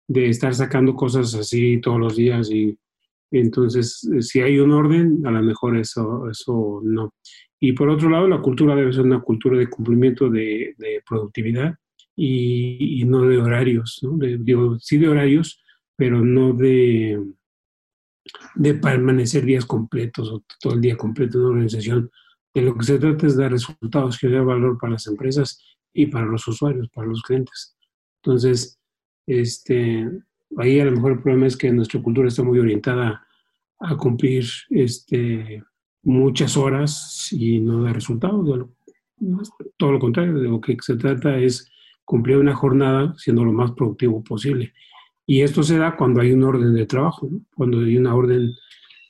de 0.07 0.29
estar 0.29 0.55
sacando 0.55 0.95
cosas 0.95 1.35
así 1.35 1.81
todos 1.81 1.99
los 1.99 2.17
días 2.17 2.51
y 2.51 2.79
entonces, 3.33 4.09
eh, 4.15 4.23
si 4.23 4.41
hay 4.41 4.59
un 4.59 4.73
orden, 4.73 5.27
a 5.27 5.31
lo 5.31 5.43
mejor 5.43 5.77
eso, 5.79 6.29
eso 6.31 6.81
no. 6.85 7.15
Y 7.59 7.73
por 7.73 7.89
otro 7.89 8.11
lado, 8.11 8.29
la 8.29 8.43
cultura 8.43 8.77
debe 8.77 8.93
ser 8.93 9.03
una 9.05 9.23
cultura 9.23 9.59
de 9.59 9.69
cumplimiento 9.69 10.29
de, 10.29 10.75
productividad 11.09 11.75
y, 12.15 13.03
no 13.07 13.23
de 13.27 13.39
horarios, 13.39 14.01
¿no? 14.03 14.19
digo, 14.19 14.79
sí 14.79 14.99
de 14.99 15.09
horarios, 15.09 15.63
pero 15.97 16.21
no 16.21 16.53
de, 16.53 17.25
de 18.57 18.75
permanecer 18.75 19.45
días 19.45 19.65
completos 19.65 20.31
o 20.31 20.45
todo 20.61 20.75
el 20.75 20.81
día 20.81 20.97
completo 20.97 21.39
en 21.39 21.45
una 21.45 21.53
organización 21.55 22.11
de 22.55 22.63
lo 22.63 22.77
que 22.77 22.85
se 22.85 22.99
trata 22.99 23.27
es 23.27 23.37
de 23.37 23.49
resultados, 23.49 24.19
generar 24.19 24.45
valor 24.45 24.77
para 24.79 24.95
las 24.95 25.07
empresas 25.07 25.59
y 25.93 26.07
para 26.07 26.27
los 26.27 26.47
usuarios, 26.49 26.89
para 26.91 27.09
los 27.09 27.23
clientes. 27.23 27.77
Entonces, 28.23 28.79
este, 29.27 30.09
ahí 30.57 30.81
a 30.81 30.85
lo 30.85 30.93
mejor 30.93 31.13
el 31.13 31.23
problema 31.23 31.47
es 31.47 31.57
que 31.57 31.73
nuestra 31.73 32.03
cultura 32.03 32.29
está 32.29 32.43
muy 32.43 32.59
orientada 32.59 33.27
a 33.81 33.97
cumplir 33.97 34.45
este, 34.71 35.63
muchas 36.03 36.57
horas 36.57 37.29
y 37.33 37.61
no 37.61 37.83
da 37.83 37.93
resultados. 37.93 38.69
Todo 39.77 39.93
lo 39.93 39.99
contrario, 39.99 40.35
de 40.35 40.49
lo 40.49 40.61
que 40.61 40.77
se 40.81 40.97
trata 40.97 41.39
es 41.39 41.69
cumplir 42.05 42.39
una 42.39 42.55
jornada 42.55 43.15
siendo 43.17 43.45
lo 43.45 43.53
más 43.53 43.73
productivo 43.73 44.23
posible. 44.23 44.73
Y 45.27 45.43
esto 45.43 45.63
se 45.63 45.79
da 45.79 45.97
cuando 45.97 46.21
hay 46.21 46.33
un 46.33 46.43
orden 46.43 46.75
de 46.75 46.87
trabajo, 46.87 47.29
cuando 47.55 47.81
hay 47.81 47.97
una 47.97 48.15
orden, 48.15 48.55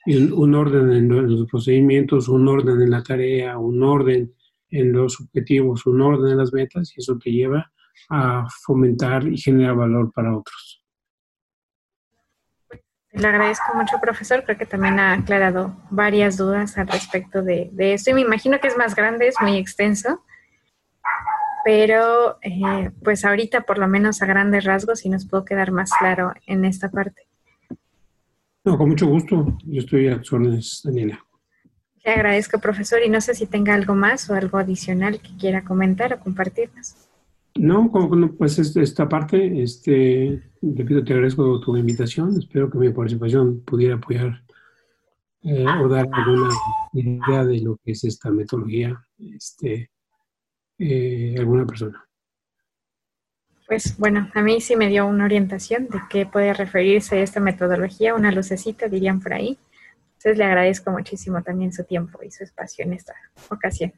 un 0.07 0.55
orden 0.55 0.92
en 0.92 1.09
los 1.09 1.47
procedimientos, 1.51 2.29
un 2.29 2.47
orden 2.49 2.81
en 2.83 2.90
la 2.90 3.03
tarea, 3.03 3.59
un 3.59 3.83
orden 3.83 4.35
en 4.72 4.92
los 4.92 5.20
objetivos, 5.20 5.87
un 5.87 6.00
orden 6.00 6.32
en 6.32 6.38
las 6.38 6.52
metas, 6.52 6.92
y 6.96 7.00
eso 7.00 7.16
te 7.18 7.30
lleva 7.30 7.70
a 8.08 8.46
fomentar 8.64 9.26
y 9.28 9.38
generar 9.38 9.76
valor 9.76 10.11
para 10.12 10.37
otros. 10.37 10.82
Le 13.12 13.26
agradezco 13.26 13.74
mucho, 13.74 14.00
profesor. 14.00 14.42
Creo 14.44 14.56
que 14.56 14.64
también 14.64 14.98
ha 14.98 15.12
aclarado 15.12 15.76
varias 15.90 16.38
dudas 16.38 16.78
al 16.78 16.88
respecto 16.88 17.42
de, 17.42 17.68
de 17.72 17.92
esto. 17.92 18.11
Y 18.11 18.14
me 18.14 18.22
imagino 18.22 18.58
que 18.58 18.68
es 18.68 18.76
más 18.78 18.94
grande, 18.94 19.28
es 19.28 19.35
muy 19.40 19.58
extenso. 19.58 20.24
Pero, 21.64 22.38
eh, 22.40 22.90
pues 23.04 23.24
ahorita, 23.24 23.62
por 23.62 23.78
lo 23.78 23.87
menos 23.87 24.22
a 24.22 24.26
grandes 24.26 24.64
rasgos, 24.64 25.00
sí 25.00 25.11
nos 25.11 25.28
puedo 25.28 25.44
quedar 25.44 25.72
más 25.72 25.90
claro 25.98 26.32
en 26.46 26.64
esta 26.64 26.90
parte. 26.90 27.28
No, 28.64 28.78
con 28.78 28.88
mucho 28.88 29.06
gusto. 29.06 29.58
Yo 29.64 29.80
estoy 29.80 30.08
a 30.08 30.18
tus 30.18 30.32
órdenes, 30.32 30.80
Daniela. 30.82 31.22
Le 32.04 32.12
agradezco, 32.12 32.58
profesor. 32.58 33.00
Y 33.04 33.08
no 33.08 33.20
sé 33.20 33.34
si 33.34 33.46
tenga 33.46 33.74
algo 33.74 33.94
más 33.94 34.28
o 34.30 34.34
algo 34.34 34.58
adicional 34.58 35.20
que 35.20 35.36
quiera 35.36 35.64
comentar 35.64 36.14
o 36.14 36.20
compartirnos. 36.20 36.94
No, 37.54 37.90
pues 38.38 38.58
esta 38.58 39.08
parte, 39.08 39.62
este, 39.62 40.42
repito, 40.62 41.04
te 41.04 41.12
agradezco 41.12 41.60
tu 41.60 41.76
invitación. 41.76 42.38
Espero 42.38 42.70
que 42.70 42.78
mi 42.78 42.90
participación 42.90 43.60
pudiera 43.60 43.96
apoyar 43.96 44.42
eh, 45.42 45.66
o 45.66 45.88
dar 45.88 46.08
alguna 46.12 46.48
idea 46.92 47.44
de 47.44 47.60
lo 47.60 47.76
que 47.84 47.92
es 47.92 48.04
esta 48.04 48.30
metodología, 48.30 49.04
este, 49.18 49.90
eh, 50.78 51.34
alguna 51.38 51.66
persona. 51.66 52.04
Pues 53.66 53.96
bueno, 53.98 54.30
a 54.34 54.42
mí 54.42 54.60
sí 54.60 54.76
me 54.76 54.88
dio 54.88 55.06
una 55.06 55.24
orientación 55.24 55.88
de 55.88 56.00
qué 56.08 56.26
puede 56.26 56.54
referirse 56.54 57.22
esta 57.22 57.40
metodología, 57.40 58.14
una 58.14 58.32
lucecita 58.32 58.88
dirían 58.88 59.20
por 59.20 59.34
ahí. 59.34 59.58
Entonces 60.24 60.38
le 60.38 60.44
agradezco 60.44 60.92
muchísimo 60.92 61.42
también 61.42 61.72
su 61.72 61.82
tiempo 61.82 62.20
y 62.22 62.30
su 62.30 62.44
espacio 62.44 62.85
en 62.85 62.92
esta 62.92 63.12
ocasión. 63.50 63.92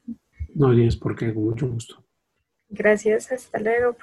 No 0.55 0.73
tienes 0.73 0.97
por 0.97 1.15
qué, 1.15 1.35
con 1.35 1.45
mucho 1.45 1.69
gusto. 1.69 2.03
Gracias, 2.71 3.31
hasta 3.31 3.59
luego. 3.59 3.95